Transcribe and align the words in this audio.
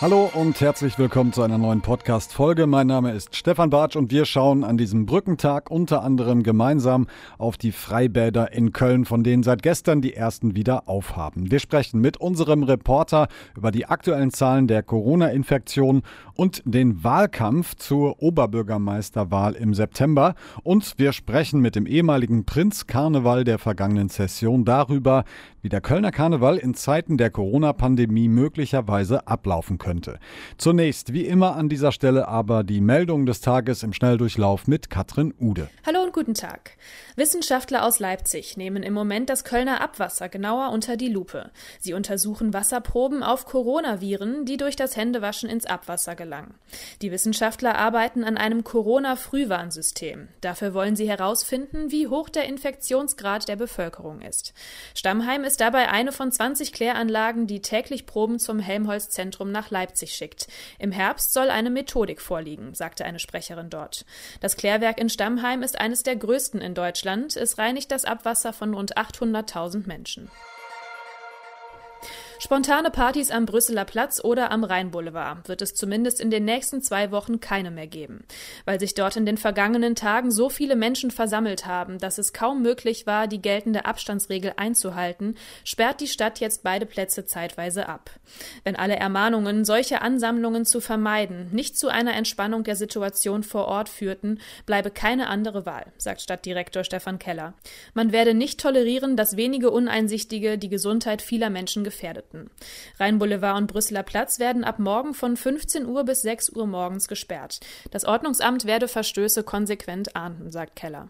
Hallo 0.00 0.30
und 0.32 0.58
herzlich 0.62 0.98
willkommen 0.98 1.34
zu 1.34 1.42
einer 1.42 1.58
neuen 1.58 1.82
Podcast-Folge. 1.82 2.66
Mein 2.66 2.86
Name 2.86 3.12
ist 3.12 3.36
Stefan 3.36 3.68
Bartsch 3.68 3.96
und 3.96 4.10
wir 4.10 4.24
schauen 4.24 4.64
an 4.64 4.78
diesem 4.78 5.04
Brückentag 5.04 5.70
unter 5.70 6.02
anderem 6.02 6.42
gemeinsam 6.42 7.06
auf 7.36 7.58
die 7.58 7.70
Freibäder 7.70 8.50
in 8.54 8.72
Köln, 8.72 9.04
von 9.04 9.22
denen 9.22 9.42
seit 9.42 9.62
gestern 9.62 10.00
die 10.00 10.14
ersten 10.14 10.56
wieder 10.56 10.88
aufhaben. 10.88 11.50
Wir 11.50 11.58
sprechen 11.58 12.00
mit 12.00 12.16
unserem 12.16 12.62
Reporter 12.62 13.28
über 13.54 13.70
die 13.70 13.84
aktuellen 13.84 14.30
Zahlen 14.30 14.68
der 14.68 14.82
Corona-Infektion 14.82 16.00
und 16.34 16.62
den 16.64 17.04
Wahlkampf 17.04 17.74
zur 17.74 18.22
Oberbürgermeisterwahl 18.22 19.52
im 19.52 19.74
September. 19.74 20.34
Und 20.62 20.94
wir 20.96 21.12
sprechen 21.12 21.60
mit 21.60 21.76
dem 21.76 21.84
ehemaligen 21.84 22.46
Prinz 22.46 22.86
Karneval 22.86 23.44
der 23.44 23.58
vergangenen 23.58 24.08
Session 24.08 24.64
darüber, 24.64 25.24
wie 25.60 25.68
der 25.68 25.82
Kölner 25.82 26.10
Karneval 26.10 26.56
in 26.56 26.72
Zeiten 26.72 27.18
der 27.18 27.28
Corona-Pandemie 27.28 28.28
möglicherweise 28.28 29.26
ablaufen 29.26 29.76
könnte. 29.76 29.89
Zunächst, 30.56 31.12
wie 31.12 31.26
immer 31.26 31.56
an 31.56 31.68
dieser 31.68 31.92
Stelle 31.92 32.28
aber 32.28 32.64
die 32.64 32.80
Meldung 32.80 33.26
des 33.26 33.40
Tages 33.40 33.82
im 33.82 33.92
Schnelldurchlauf 33.92 34.66
mit 34.66 34.90
Katrin 34.90 35.34
Ude. 35.40 35.68
Hallo 35.84 36.02
und 36.02 36.12
guten 36.12 36.34
Tag. 36.34 36.76
Wissenschaftler 37.16 37.84
aus 37.84 37.98
Leipzig 37.98 38.56
nehmen 38.56 38.82
im 38.82 38.94
Moment 38.94 39.28
das 39.28 39.44
Kölner 39.44 39.80
Abwasser 39.80 40.28
genauer 40.28 40.70
unter 40.70 40.96
die 40.96 41.08
Lupe. 41.08 41.50
Sie 41.80 41.92
untersuchen 41.92 42.54
Wasserproben 42.54 43.22
auf 43.22 43.44
Coronaviren, 43.44 44.44
die 44.44 44.56
durch 44.56 44.76
das 44.76 44.96
Händewaschen 44.96 45.48
ins 45.50 45.66
Abwasser 45.66 46.14
gelangen. 46.14 46.54
Die 47.02 47.10
Wissenschaftler 47.10 47.76
arbeiten 47.76 48.24
an 48.24 48.36
einem 48.36 48.64
Corona-Frühwarnsystem. 48.64 50.28
Dafür 50.40 50.72
wollen 50.72 50.96
sie 50.96 51.08
herausfinden, 51.08 51.90
wie 51.90 52.06
hoch 52.06 52.28
der 52.28 52.44
Infektionsgrad 52.44 53.48
der 53.48 53.56
Bevölkerung 53.56 54.22
ist. 54.22 54.54
Stammheim 54.94 55.44
ist 55.44 55.60
dabei 55.60 55.88
eine 55.88 56.12
von 56.12 56.30
20 56.30 56.72
Kläranlagen, 56.72 57.46
die 57.46 57.60
täglich 57.60 58.06
Proben 58.06 58.38
zum 58.38 58.60
Helmholtz-Zentrum 58.60 59.50
nach 59.50 59.70
Leipzig 59.70 59.79
schickt. 59.88 60.46
Im 60.78 60.92
Herbst 60.92 61.32
soll 61.32 61.50
eine 61.50 61.70
Methodik 61.70 62.20
vorliegen, 62.20 62.74
sagte 62.74 63.04
eine 63.04 63.18
Sprecherin 63.18 63.70
dort. 63.70 64.04
Das 64.40 64.56
Klärwerk 64.56 64.98
in 64.98 65.08
Stammheim 65.08 65.62
ist 65.62 65.78
eines 65.78 66.02
der 66.02 66.16
größten 66.16 66.60
in 66.60 66.74
Deutschland. 66.74 67.36
Es 67.36 67.58
reinigt 67.58 67.90
das 67.90 68.04
Abwasser 68.04 68.52
von 68.52 68.74
rund 68.74 68.96
800.000 68.96 69.86
Menschen. 69.86 70.30
Spontane 72.50 72.90
Partys 72.90 73.30
am 73.30 73.46
Brüsseler 73.46 73.84
Platz 73.84 74.20
oder 74.24 74.50
am 74.50 74.64
Rheinboulevard 74.64 75.48
wird 75.48 75.62
es 75.62 75.72
zumindest 75.72 76.20
in 76.20 76.32
den 76.32 76.44
nächsten 76.44 76.82
zwei 76.82 77.12
Wochen 77.12 77.38
keine 77.38 77.70
mehr 77.70 77.86
geben. 77.86 78.24
Weil 78.64 78.80
sich 78.80 78.94
dort 78.94 79.14
in 79.14 79.24
den 79.24 79.36
vergangenen 79.36 79.94
Tagen 79.94 80.32
so 80.32 80.48
viele 80.48 80.74
Menschen 80.74 81.12
versammelt 81.12 81.66
haben, 81.66 81.98
dass 81.98 82.18
es 82.18 82.32
kaum 82.32 82.60
möglich 82.60 83.06
war, 83.06 83.28
die 83.28 83.40
geltende 83.40 83.84
Abstandsregel 83.84 84.54
einzuhalten, 84.56 85.36
sperrt 85.62 86.00
die 86.00 86.08
Stadt 86.08 86.40
jetzt 86.40 86.64
beide 86.64 86.86
Plätze 86.86 87.24
zeitweise 87.24 87.88
ab. 87.88 88.10
Wenn 88.64 88.74
alle 88.74 88.96
Ermahnungen, 88.96 89.64
solche 89.64 90.02
Ansammlungen 90.02 90.64
zu 90.64 90.80
vermeiden, 90.80 91.50
nicht 91.52 91.78
zu 91.78 91.86
einer 91.86 92.14
Entspannung 92.14 92.64
der 92.64 92.74
Situation 92.74 93.44
vor 93.44 93.66
Ort 93.66 93.88
führten, 93.88 94.40
bleibe 94.66 94.90
keine 94.90 95.28
andere 95.28 95.66
Wahl, 95.66 95.92
sagt 95.98 96.20
Stadtdirektor 96.20 96.82
Stefan 96.82 97.20
Keller. 97.20 97.54
Man 97.94 98.10
werde 98.10 98.34
nicht 98.34 98.58
tolerieren, 98.58 99.16
dass 99.16 99.36
wenige 99.36 99.70
Uneinsichtige 99.70 100.58
die 100.58 100.68
Gesundheit 100.68 101.22
vieler 101.22 101.48
Menschen 101.48 101.84
gefährdet. 101.84 102.39
Minuten. 102.40 102.50
Rheinboulevard 102.98 103.58
und 103.58 103.66
Brüsseler 103.66 104.02
Platz 104.02 104.38
werden 104.38 104.64
ab 104.64 104.78
morgen 104.78 105.14
von 105.14 105.36
15 105.36 105.86
Uhr 105.86 106.04
bis 106.04 106.22
6 106.22 106.50
Uhr 106.50 106.66
morgens 106.66 107.08
gesperrt. 107.08 107.60
Das 107.90 108.04
Ordnungsamt 108.04 108.64
werde 108.64 108.88
Verstöße 108.88 109.42
konsequent 109.42 110.16
ahnden, 110.16 110.50
sagt 110.50 110.76
Keller. 110.76 111.08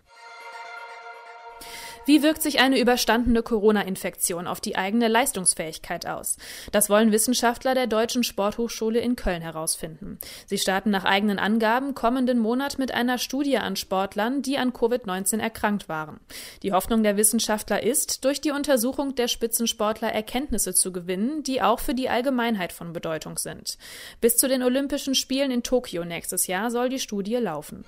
Wie 2.10 2.24
wirkt 2.24 2.42
sich 2.42 2.58
eine 2.58 2.80
überstandene 2.80 3.40
Corona-Infektion 3.40 4.48
auf 4.48 4.60
die 4.60 4.74
eigene 4.74 5.06
Leistungsfähigkeit 5.06 6.08
aus? 6.08 6.38
Das 6.72 6.90
wollen 6.90 7.12
Wissenschaftler 7.12 7.76
der 7.76 7.86
Deutschen 7.86 8.24
Sporthochschule 8.24 8.98
in 8.98 9.14
Köln 9.14 9.42
herausfinden. 9.42 10.18
Sie 10.44 10.58
starten 10.58 10.90
nach 10.90 11.04
eigenen 11.04 11.38
Angaben 11.38 11.94
kommenden 11.94 12.40
Monat 12.40 12.80
mit 12.80 12.90
einer 12.90 13.16
Studie 13.18 13.58
an 13.58 13.76
Sportlern, 13.76 14.42
die 14.42 14.58
an 14.58 14.72
Covid-19 14.72 15.38
erkrankt 15.38 15.88
waren. 15.88 16.18
Die 16.64 16.72
Hoffnung 16.72 17.04
der 17.04 17.16
Wissenschaftler 17.16 17.80
ist, 17.84 18.24
durch 18.24 18.40
die 18.40 18.50
Untersuchung 18.50 19.14
der 19.14 19.28
Spitzensportler 19.28 20.12
Erkenntnisse 20.12 20.74
zu 20.74 20.90
gewinnen, 20.90 21.44
die 21.44 21.62
auch 21.62 21.78
für 21.78 21.94
die 21.94 22.08
Allgemeinheit 22.08 22.72
von 22.72 22.92
Bedeutung 22.92 23.38
sind. 23.38 23.78
Bis 24.20 24.36
zu 24.36 24.48
den 24.48 24.64
Olympischen 24.64 25.14
Spielen 25.14 25.52
in 25.52 25.62
Tokio 25.62 26.04
nächstes 26.04 26.48
Jahr 26.48 26.72
soll 26.72 26.88
die 26.88 26.98
Studie 26.98 27.36
laufen. 27.36 27.84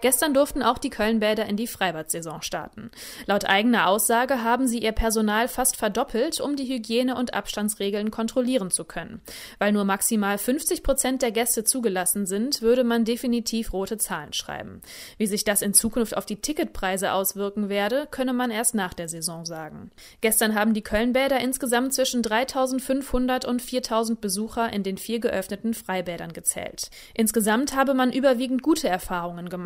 Gestern 0.00 0.34
durften 0.34 0.62
auch 0.62 0.78
die 0.78 0.90
Kölnbäder 0.90 1.46
in 1.46 1.56
die 1.56 1.66
Freibad-Saison 1.66 2.42
starten. 2.42 2.90
Laut 3.26 3.44
eigener 3.44 3.88
Aussage 3.88 4.42
haben 4.42 4.66
sie 4.66 4.78
ihr 4.78 4.92
Personal 4.92 5.48
fast 5.48 5.76
verdoppelt, 5.76 6.40
um 6.40 6.56
die 6.56 6.66
Hygiene- 6.66 7.16
und 7.16 7.34
Abstandsregeln 7.34 8.10
kontrollieren 8.10 8.70
zu 8.70 8.84
können. 8.84 9.20
Weil 9.58 9.72
nur 9.72 9.84
maximal 9.84 10.38
50 10.38 10.82
Prozent 10.82 11.22
der 11.22 11.32
Gäste 11.32 11.64
zugelassen 11.64 12.26
sind, 12.26 12.62
würde 12.62 12.84
man 12.84 13.04
definitiv 13.04 13.72
rote 13.72 13.98
Zahlen 13.98 14.32
schreiben. 14.32 14.80
Wie 15.16 15.26
sich 15.26 15.44
das 15.44 15.62
in 15.62 15.74
Zukunft 15.74 16.16
auf 16.16 16.26
die 16.26 16.40
Ticketpreise 16.40 17.12
auswirken 17.12 17.68
werde, 17.68 18.08
könne 18.10 18.32
man 18.32 18.50
erst 18.50 18.74
nach 18.74 18.94
der 18.94 19.08
Saison 19.08 19.44
sagen. 19.44 19.90
Gestern 20.20 20.54
haben 20.54 20.74
die 20.74 20.82
Kölnbäder 20.82 21.40
insgesamt 21.40 21.94
zwischen 21.94 22.22
3500 22.22 23.44
und 23.44 23.62
4000 23.62 24.20
Besucher 24.20 24.72
in 24.72 24.82
den 24.82 24.98
vier 24.98 25.20
geöffneten 25.20 25.74
Freibädern 25.74 26.32
gezählt. 26.32 26.90
Insgesamt 27.14 27.74
habe 27.74 27.94
man 27.94 28.12
überwiegend 28.12 28.62
gute 28.62 28.88
Erfahrungen 28.88 29.48
gemacht. 29.48 29.57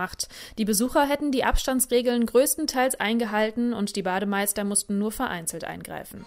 Die 0.59 0.65
Besucher 0.65 1.07
hätten 1.07 1.31
die 1.33 1.45
Abstandsregeln 1.45 2.27
größtenteils 2.27 2.99
eingehalten 2.99 3.73
und 3.73 3.97
die 3.97 4.03
Bademeister 4.03 4.65
mussten 4.65 4.99
nur 4.99 5.13
vereinzelt 5.13 5.65
eingreifen. 5.65 6.27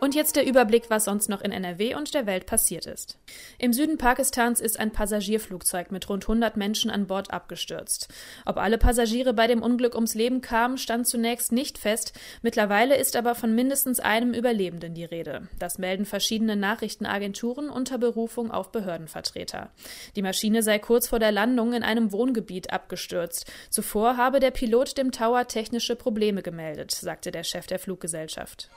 Und 0.00 0.14
jetzt 0.14 0.36
der 0.36 0.46
Überblick, 0.46 0.88
was 0.88 1.04
sonst 1.04 1.28
noch 1.28 1.42
in 1.42 1.52
NRW 1.52 1.94
und 1.94 2.14
der 2.14 2.26
Welt 2.26 2.46
passiert 2.46 2.86
ist. 2.86 3.18
Im 3.58 3.72
Süden 3.72 3.98
Pakistans 3.98 4.60
ist 4.60 4.80
ein 4.80 4.92
Passagierflugzeug 4.92 5.90
mit 5.92 6.08
rund 6.08 6.24
100 6.24 6.56
Menschen 6.56 6.90
an 6.90 7.06
Bord 7.06 7.30
abgestürzt. 7.32 8.08
Ob 8.46 8.56
alle 8.56 8.78
Passagiere 8.78 9.34
bei 9.34 9.46
dem 9.46 9.62
Unglück 9.62 9.94
ums 9.94 10.14
Leben 10.14 10.40
kamen, 10.40 10.78
stand 10.78 11.06
zunächst 11.06 11.52
nicht 11.52 11.76
fest. 11.76 12.18
Mittlerweile 12.40 12.96
ist 12.96 13.14
aber 13.14 13.34
von 13.34 13.54
mindestens 13.54 14.00
einem 14.00 14.32
Überlebenden 14.32 14.94
die 14.94 15.04
Rede. 15.04 15.48
Das 15.58 15.78
melden 15.78 16.06
verschiedene 16.06 16.56
Nachrichtenagenturen 16.56 17.68
unter 17.68 17.98
Berufung 17.98 18.50
auf 18.50 18.72
Behördenvertreter. 18.72 19.70
Die 20.16 20.22
Maschine 20.22 20.62
sei 20.62 20.78
kurz 20.78 21.08
vor 21.08 21.18
der 21.18 21.32
Landung 21.32 21.74
in 21.74 21.82
einem 21.82 22.12
Wohngebiet 22.12 22.72
abgestürzt. 22.72 23.50
Zuvor 23.68 24.16
habe 24.16 24.40
der 24.40 24.50
Pilot 24.50 24.96
dem 24.96 25.12
Tower 25.12 25.46
technische 25.46 25.96
Probleme 25.96 26.42
gemeldet, 26.42 26.90
sagte 26.92 27.30
der 27.30 27.44
Chef 27.44 27.66
der 27.66 27.78
Fluggesellschaft. 27.78 28.70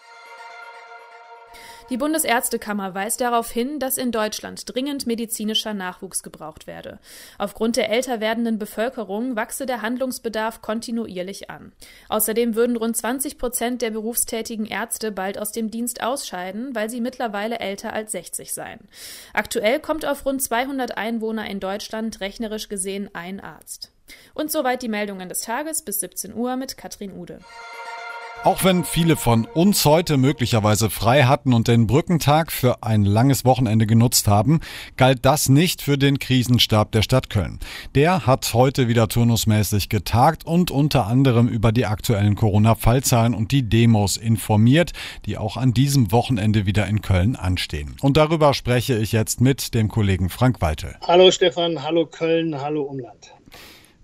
Die 1.93 1.99
Bundesärztekammer 1.99 2.95
weist 2.95 3.21
darauf 3.21 3.51
hin, 3.51 3.77
dass 3.77 3.99
in 3.99 4.11
Deutschland 4.11 4.63
dringend 4.65 5.05
medizinischer 5.05 5.75
Nachwuchs 5.75 6.23
gebraucht 6.23 6.65
werde. 6.65 6.97
Aufgrund 7.37 7.75
der 7.75 7.91
älter 7.91 8.19
werdenden 8.19 8.57
Bevölkerung 8.57 9.35
wachse 9.35 9.67
der 9.67 9.83
Handlungsbedarf 9.83 10.63
kontinuierlich 10.63 11.51
an. 11.51 11.71
Außerdem 12.09 12.55
würden 12.55 12.77
rund 12.77 12.97
20 12.97 13.37
Prozent 13.37 13.83
der 13.83 13.91
berufstätigen 13.91 14.65
Ärzte 14.65 15.11
bald 15.11 15.37
aus 15.37 15.51
dem 15.51 15.69
Dienst 15.69 16.01
ausscheiden, 16.01 16.73
weil 16.73 16.89
sie 16.89 16.99
mittlerweile 16.99 17.59
älter 17.59 17.93
als 17.93 18.13
60 18.13 18.55
seien. 18.55 18.79
Aktuell 19.31 19.79
kommt 19.79 20.03
auf 20.03 20.25
rund 20.25 20.41
200 20.41 20.97
Einwohner 20.97 21.47
in 21.47 21.59
Deutschland 21.59 22.21
rechnerisch 22.21 22.69
gesehen 22.69 23.11
ein 23.13 23.39
Arzt. 23.39 23.91
Und 24.33 24.51
soweit 24.51 24.81
die 24.81 24.89
Meldungen 24.89 25.29
des 25.29 25.41
Tages 25.41 25.83
bis 25.83 25.99
17 25.99 26.33
Uhr 26.33 26.55
mit 26.55 26.75
Katrin 26.75 27.13
Ude. 27.13 27.37
Auch 28.43 28.65
wenn 28.65 28.83
viele 28.83 29.15
von 29.15 29.45
uns 29.45 29.85
heute 29.85 30.17
möglicherweise 30.17 30.89
frei 30.89 31.23
hatten 31.23 31.53
und 31.53 31.69
den 31.69 31.87
Brückentag 31.87 32.51
für 32.51 32.83
ein 32.83 33.05
langes 33.05 33.45
Wochenende 33.45 33.87
genutzt 33.87 34.27
haben, 34.27 34.59
galt 34.97 35.19
das 35.21 35.47
nicht 35.47 35.81
für 35.81 35.97
den 35.97 36.19
Krisenstab 36.19 36.91
der 36.91 37.03
Stadt 37.03 37.29
Köln. 37.29 37.59
Der 37.95 38.27
hat 38.27 38.53
heute 38.53 38.89
wieder 38.89 39.07
turnusmäßig 39.07 39.87
getagt 39.87 40.45
und 40.45 40.71
unter 40.71 41.07
anderem 41.07 41.47
über 41.47 41.71
die 41.71 41.85
aktuellen 41.85 42.35
Corona-Fallzahlen 42.35 43.33
und 43.33 43.53
die 43.53 43.63
Demos 43.63 44.17
informiert, 44.17 44.91
die 45.25 45.37
auch 45.37 45.55
an 45.55 45.73
diesem 45.73 46.11
Wochenende 46.11 46.65
wieder 46.65 46.85
in 46.87 47.01
Köln 47.01 47.37
anstehen. 47.37 47.95
Und 48.01 48.17
darüber 48.17 48.53
spreche 48.53 48.97
ich 48.97 49.13
jetzt 49.13 49.39
mit 49.39 49.73
dem 49.73 49.87
Kollegen 49.87 50.27
Frank 50.27 50.59
Walte. 50.59 50.95
Hallo 51.07 51.31
Stefan, 51.31 51.81
hallo 51.81 52.07
Köln, 52.07 52.59
hallo 52.61 52.81
Umland. 52.81 53.33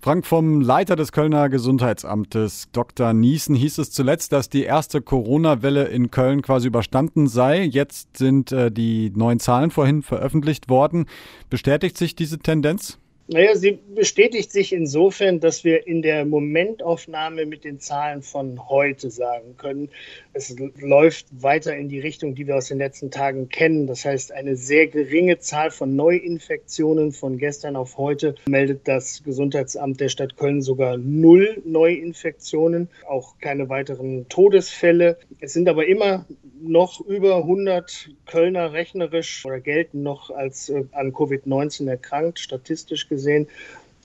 Frank, 0.02 0.26
vom 0.26 0.62
Leiter 0.62 0.96
des 0.96 1.12
Kölner 1.12 1.50
Gesundheitsamtes, 1.50 2.68
Dr. 2.72 3.12
Niesen, 3.12 3.54
hieß 3.54 3.76
es 3.76 3.90
zuletzt, 3.90 4.32
dass 4.32 4.48
die 4.48 4.62
erste 4.62 5.02
Corona-Welle 5.02 5.84
in 5.88 6.10
Köln 6.10 6.40
quasi 6.40 6.68
überstanden 6.68 7.26
sei. 7.26 7.64
Jetzt 7.64 8.16
sind 8.16 8.50
äh, 8.50 8.72
die 8.72 9.12
neuen 9.14 9.40
Zahlen 9.40 9.70
vorhin 9.70 10.00
veröffentlicht 10.00 10.70
worden. 10.70 11.04
Bestätigt 11.50 11.98
sich 11.98 12.14
diese 12.14 12.38
Tendenz? 12.38 12.98
Naja, 13.32 13.54
sie 13.54 13.78
bestätigt 13.94 14.50
sich 14.50 14.72
insofern, 14.72 15.38
dass 15.38 15.62
wir 15.62 15.86
in 15.86 16.02
der 16.02 16.24
Momentaufnahme 16.24 17.46
mit 17.46 17.62
den 17.62 17.78
Zahlen 17.78 18.22
von 18.22 18.68
heute 18.68 19.08
sagen 19.08 19.56
können, 19.56 19.88
es 20.32 20.56
läuft 20.80 21.26
weiter 21.30 21.76
in 21.76 21.88
die 21.88 22.00
Richtung, 22.00 22.34
die 22.34 22.48
wir 22.48 22.56
aus 22.56 22.66
den 22.66 22.78
letzten 22.78 23.12
Tagen 23.12 23.48
kennen. 23.48 23.86
Das 23.86 24.04
heißt, 24.04 24.32
eine 24.32 24.56
sehr 24.56 24.88
geringe 24.88 25.38
Zahl 25.38 25.70
von 25.70 25.94
Neuinfektionen 25.94 27.12
von 27.12 27.38
gestern 27.38 27.76
auf 27.76 27.98
heute 27.98 28.34
meldet 28.48 28.88
das 28.88 29.22
Gesundheitsamt 29.22 30.00
der 30.00 30.08
Stadt 30.08 30.36
Köln 30.36 30.60
sogar 30.60 30.96
null 30.96 31.62
Neuinfektionen, 31.64 32.88
auch 33.06 33.38
keine 33.40 33.68
weiteren 33.68 34.28
Todesfälle. 34.28 35.18
Es 35.38 35.52
sind 35.52 35.68
aber 35.68 35.86
immer 35.86 36.26
noch 36.62 37.00
über 37.00 37.36
100 37.36 38.10
Kölner 38.26 38.72
rechnerisch 38.72 39.44
oder 39.44 39.60
gelten 39.60 40.02
noch 40.02 40.30
als 40.30 40.68
äh, 40.68 40.84
an 40.92 41.12
Covid-19 41.12 41.88
erkrankt, 41.88 42.38
statistisch 42.38 43.08
gesehen. 43.08 43.48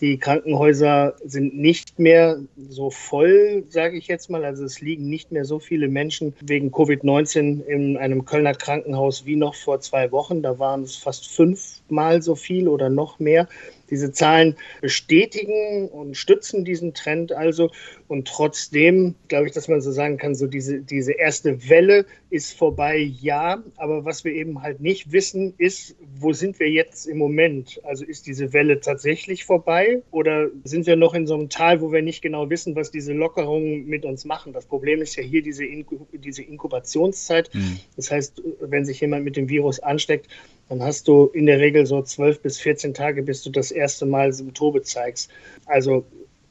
Die 0.01 0.17
Krankenhäuser 0.17 1.15
sind 1.23 1.55
nicht 1.55 1.99
mehr 1.99 2.39
so 2.57 2.89
voll, 2.89 3.63
sage 3.69 3.97
ich 3.97 4.07
jetzt 4.07 4.29
mal. 4.29 4.43
Also 4.43 4.65
es 4.65 4.81
liegen 4.81 5.09
nicht 5.09 5.31
mehr 5.31 5.45
so 5.45 5.59
viele 5.59 5.87
Menschen 5.87 6.33
wegen 6.41 6.69
Covid-19 6.69 7.63
in 7.65 7.95
einem 7.95 8.25
Kölner 8.25 8.53
Krankenhaus 8.53 9.25
wie 9.25 9.37
noch 9.37 9.55
vor 9.55 9.79
zwei 9.79 10.11
Wochen. 10.11 10.41
Da 10.41 10.59
waren 10.59 10.83
es 10.83 10.97
fast 10.97 11.33
fünfmal 11.33 12.21
so 12.21 12.35
viel 12.35 12.67
oder 12.67 12.89
noch 12.89 13.19
mehr. 13.19 13.47
Diese 13.89 14.11
Zahlen 14.11 14.55
bestätigen 14.81 15.87
und 15.89 16.15
stützen 16.15 16.65
diesen 16.65 16.93
Trend 16.93 17.31
also. 17.31 17.71
Und 18.07 18.27
trotzdem 18.27 19.15
glaube 19.27 19.47
ich, 19.47 19.53
dass 19.53 19.67
man 19.67 19.81
so 19.81 19.91
sagen 19.91 20.17
kann, 20.17 20.35
so 20.35 20.47
diese, 20.47 20.79
diese 20.79 21.13
erste 21.13 21.69
Welle 21.69 22.05
ist 22.29 22.57
vorbei, 22.57 22.97
ja. 22.97 23.63
Aber 23.77 24.05
was 24.05 24.23
wir 24.23 24.33
eben 24.33 24.61
halt 24.61 24.79
nicht 24.79 25.11
wissen, 25.11 25.53
ist, 25.57 25.95
wo 26.19 26.33
sind 26.33 26.59
wir 26.59 26.69
jetzt 26.69 27.07
im 27.07 27.17
Moment? 27.17 27.79
Also 27.83 28.05
ist 28.05 28.27
diese 28.27 28.53
Welle 28.53 28.79
tatsächlich 28.79 29.45
vorbei 29.45 30.01
oder 30.11 30.49
sind 30.63 30.85
wir 30.85 30.95
noch 30.95 31.13
in 31.13 31.27
so 31.27 31.33
einem 31.33 31.49
Tal, 31.49 31.81
wo 31.81 31.91
wir 31.91 32.01
nicht 32.01 32.21
genau 32.21 32.49
wissen, 32.49 32.75
was 32.75 32.91
diese 32.91 33.13
Lockerungen 33.13 33.85
mit 33.87 34.05
uns 34.05 34.25
machen? 34.25 34.53
Das 34.53 34.65
Problem 34.65 35.01
ist 35.01 35.15
ja 35.15 35.23
hier 35.23 35.41
diese, 35.41 35.65
Inkub 35.65 36.07
diese 36.11 36.43
Inkubationszeit. 36.43 37.53
Mhm. 37.53 37.79
Das 37.95 38.11
heißt, 38.11 38.41
wenn 38.59 38.85
sich 38.85 39.01
jemand 39.01 39.25
mit 39.25 39.37
dem 39.37 39.49
Virus 39.49 39.79
ansteckt, 39.79 40.27
dann 40.69 40.81
hast 40.81 41.07
du 41.07 41.27
in 41.27 41.45
der 41.45 41.59
Regel 41.59 41.85
so 41.85 42.01
12 42.01 42.41
bis 42.41 42.59
14 42.59 42.93
Tage, 42.93 43.21
bis 43.23 43.43
du 43.43 43.49
das 43.49 43.71
erste 43.71 44.05
Mal 44.05 44.33
Symptome 44.33 44.81
zeigst. 44.81 45.29
Also 45.65 46.05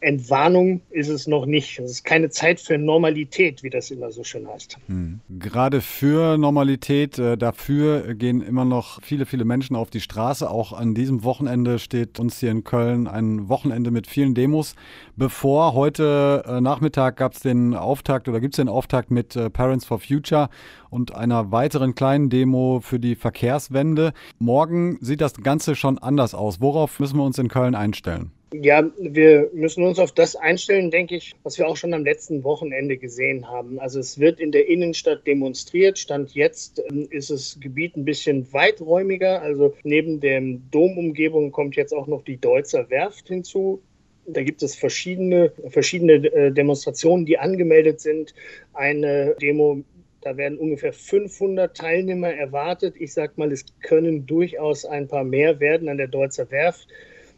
Entwarnung 0.04 0.82
ist 0.90 1.08
es 1.08 1.26
noch 1.26 1.46
nicht. 1.46 1.78
Es 1.78 1.90
ist 1.90 2.04
keine 2.04 2.28
Zeit 2.30 2.60
für 2.60 2.76
Normalität, 2.78 3.62
wie 3.62 3.70
das 3.70 3.90
immer 3.90 4.12
so 4.12 4.22
schön 4.22 4.46
heißt. 4.46 4.78
Hm. 4.86 5.20
Gerade 5.38 5.80
für 5.80 6.36
Normalität, 6.36 7.18
äh, 7.18 7.36
dafür 7.36 8.14
gehen 8.14 8.42
immer 8.42 8.64
noch 8.64 9.02
viele, 9.02 9.26
viele 9.26 9.44
Menschen 9.44 9.76
auf 9.76 9.90
die 9.90 10.00
Straße. 10.00 10.48
Auch 10.50 10.72
an 10.72 10.94
diesem 10.94 11.24
Wochenende 11.24 11.78
steht 11.78 12.20
uns 12.20 12.38
hier 12.38 12.50
in 12.50 12.64
Köln 12.64 13.08
ein 13.08 13.48
Wochenende 13.48 13.90
mit 13.90 14.06
vielen 14.06 14.34
Demos 14.34 14.74
bevor. 15.16 15.74
Heute 15.74 16.44
äh, 16.46 16.60
Nachmittag 16.60 17.16
gab 17.16 17.32
es 17.32 17.40
den 17.40 17.74
Auftakt 17.74 18.28
oder 18.28 18.40
gibt 18.40 18.54
es 18.54 18.56
den 18.56 18.68
Auftakt 18.68 19.10
mit 19.10 19.34
äh, 19.36 19.48
Parents 19.48 19.86
for 19.86 19.98
Future 19.98 20.50
und 20.90 21.14
einer 21.14 21.50
weiteren 21.50 21.94
kleinen 21.94 22.30
Demo 22.30 22.80
für 22.82 23.00
die 23.00 23.16
Verkehrswende. 23.16 24.12
Morgen 24.38 24.98
sieht 25.00 25.20
das 25.20 25.34
Ganze 25.34 25.74
schon 25.76 25.98
anders 25.98 26.34
aus. 26.34 26.60
Worauf 26.60 27.00
müssen 27.00 27.16
wir 27.16 27.24
uns 27.24 27.38
in 27.38 27.48
Köln 27.48 27.74
einstellen? 27.74 28.30
Ja, 28.62 28.88
wir 28.98 29.50
müssen 29.52 29.82
uns 29.82 29.98
auf 29.98 30.12
das 30.12 30.36
einstellen, 30.36 30.92
denke 30.92 31.16
ich, 31.16 31.34
was 31.42 31.58
wir 31.58 31.66
auch 31.66 31.76
schon 31.76 31.92
am 31.92 32.04
letzten 32.04 32.44
Wochenende 32.44 32.96
gesehen 32.96 33.48
haben. 33.48 33.80
Also 33.80 33.98
es 33.98 34.20
wird 34.20 34.38
in 34.38 34.52
der 34.52 34.68
Innenstadt 34.68 35.26
demonstriert. 35.26 35.98
Stand 35.98 36.34
jetzt 36.34 36.80
ähm, 36.88 37.08
ist 37.10 37.30
das 37.30 37.58
Gebiet 37.60 37.96
ein 37.96 38.04
bisschen 38.04 38.52
weiträumiger. 38.52 39.42
Also 39.42 39.74
neben 39.82 40.20
der 40.20 40.40
Domumgebung 40.70 41.50
kommt 41.50 41.74
jetzt 41.74 41.92
auch 41.92 42.06
noch 42.06 42.22
die 42.22 42.36
Deutzer 42.36 42.88
Werft 42.90 43.26
hinzu. 43.26 43.82
Da 44.26 44.44
gibt 44.44 44.62
es 44.62 44.76
verschiedene, 44.76 45.52
verschiedene 45.70 46.12
äh, 46.12 46.52
Demonstrationen, 46.52 47.26
die 47.26 47.38
angemeldet 47.38 48.00
sind. 48.00 48.34
Eine 48.72 49.34
Demo 49.40 49.82
da 50.20 50.36
werden 50.36 50.58
ungefähr 50.58 50.92
500 50.92 51.76
Teilnehmer 51.76 52.32
erwartet. 52.32 52.94
Ich 52.98 53.12
sage 53.12 53.32
mal, 53.36 53.52
es 53.52 53.66
können 53.82 54.26
durchaus 54.26 54.84
ein 54.84 55.08
paar 55.08 55.24
mehr 55.24 55.58
werden 55.58 55.88
an 55.88 55.98
der 55.98 56.08
Deutzer 56.08 56.50
Werft. 56.52 56.88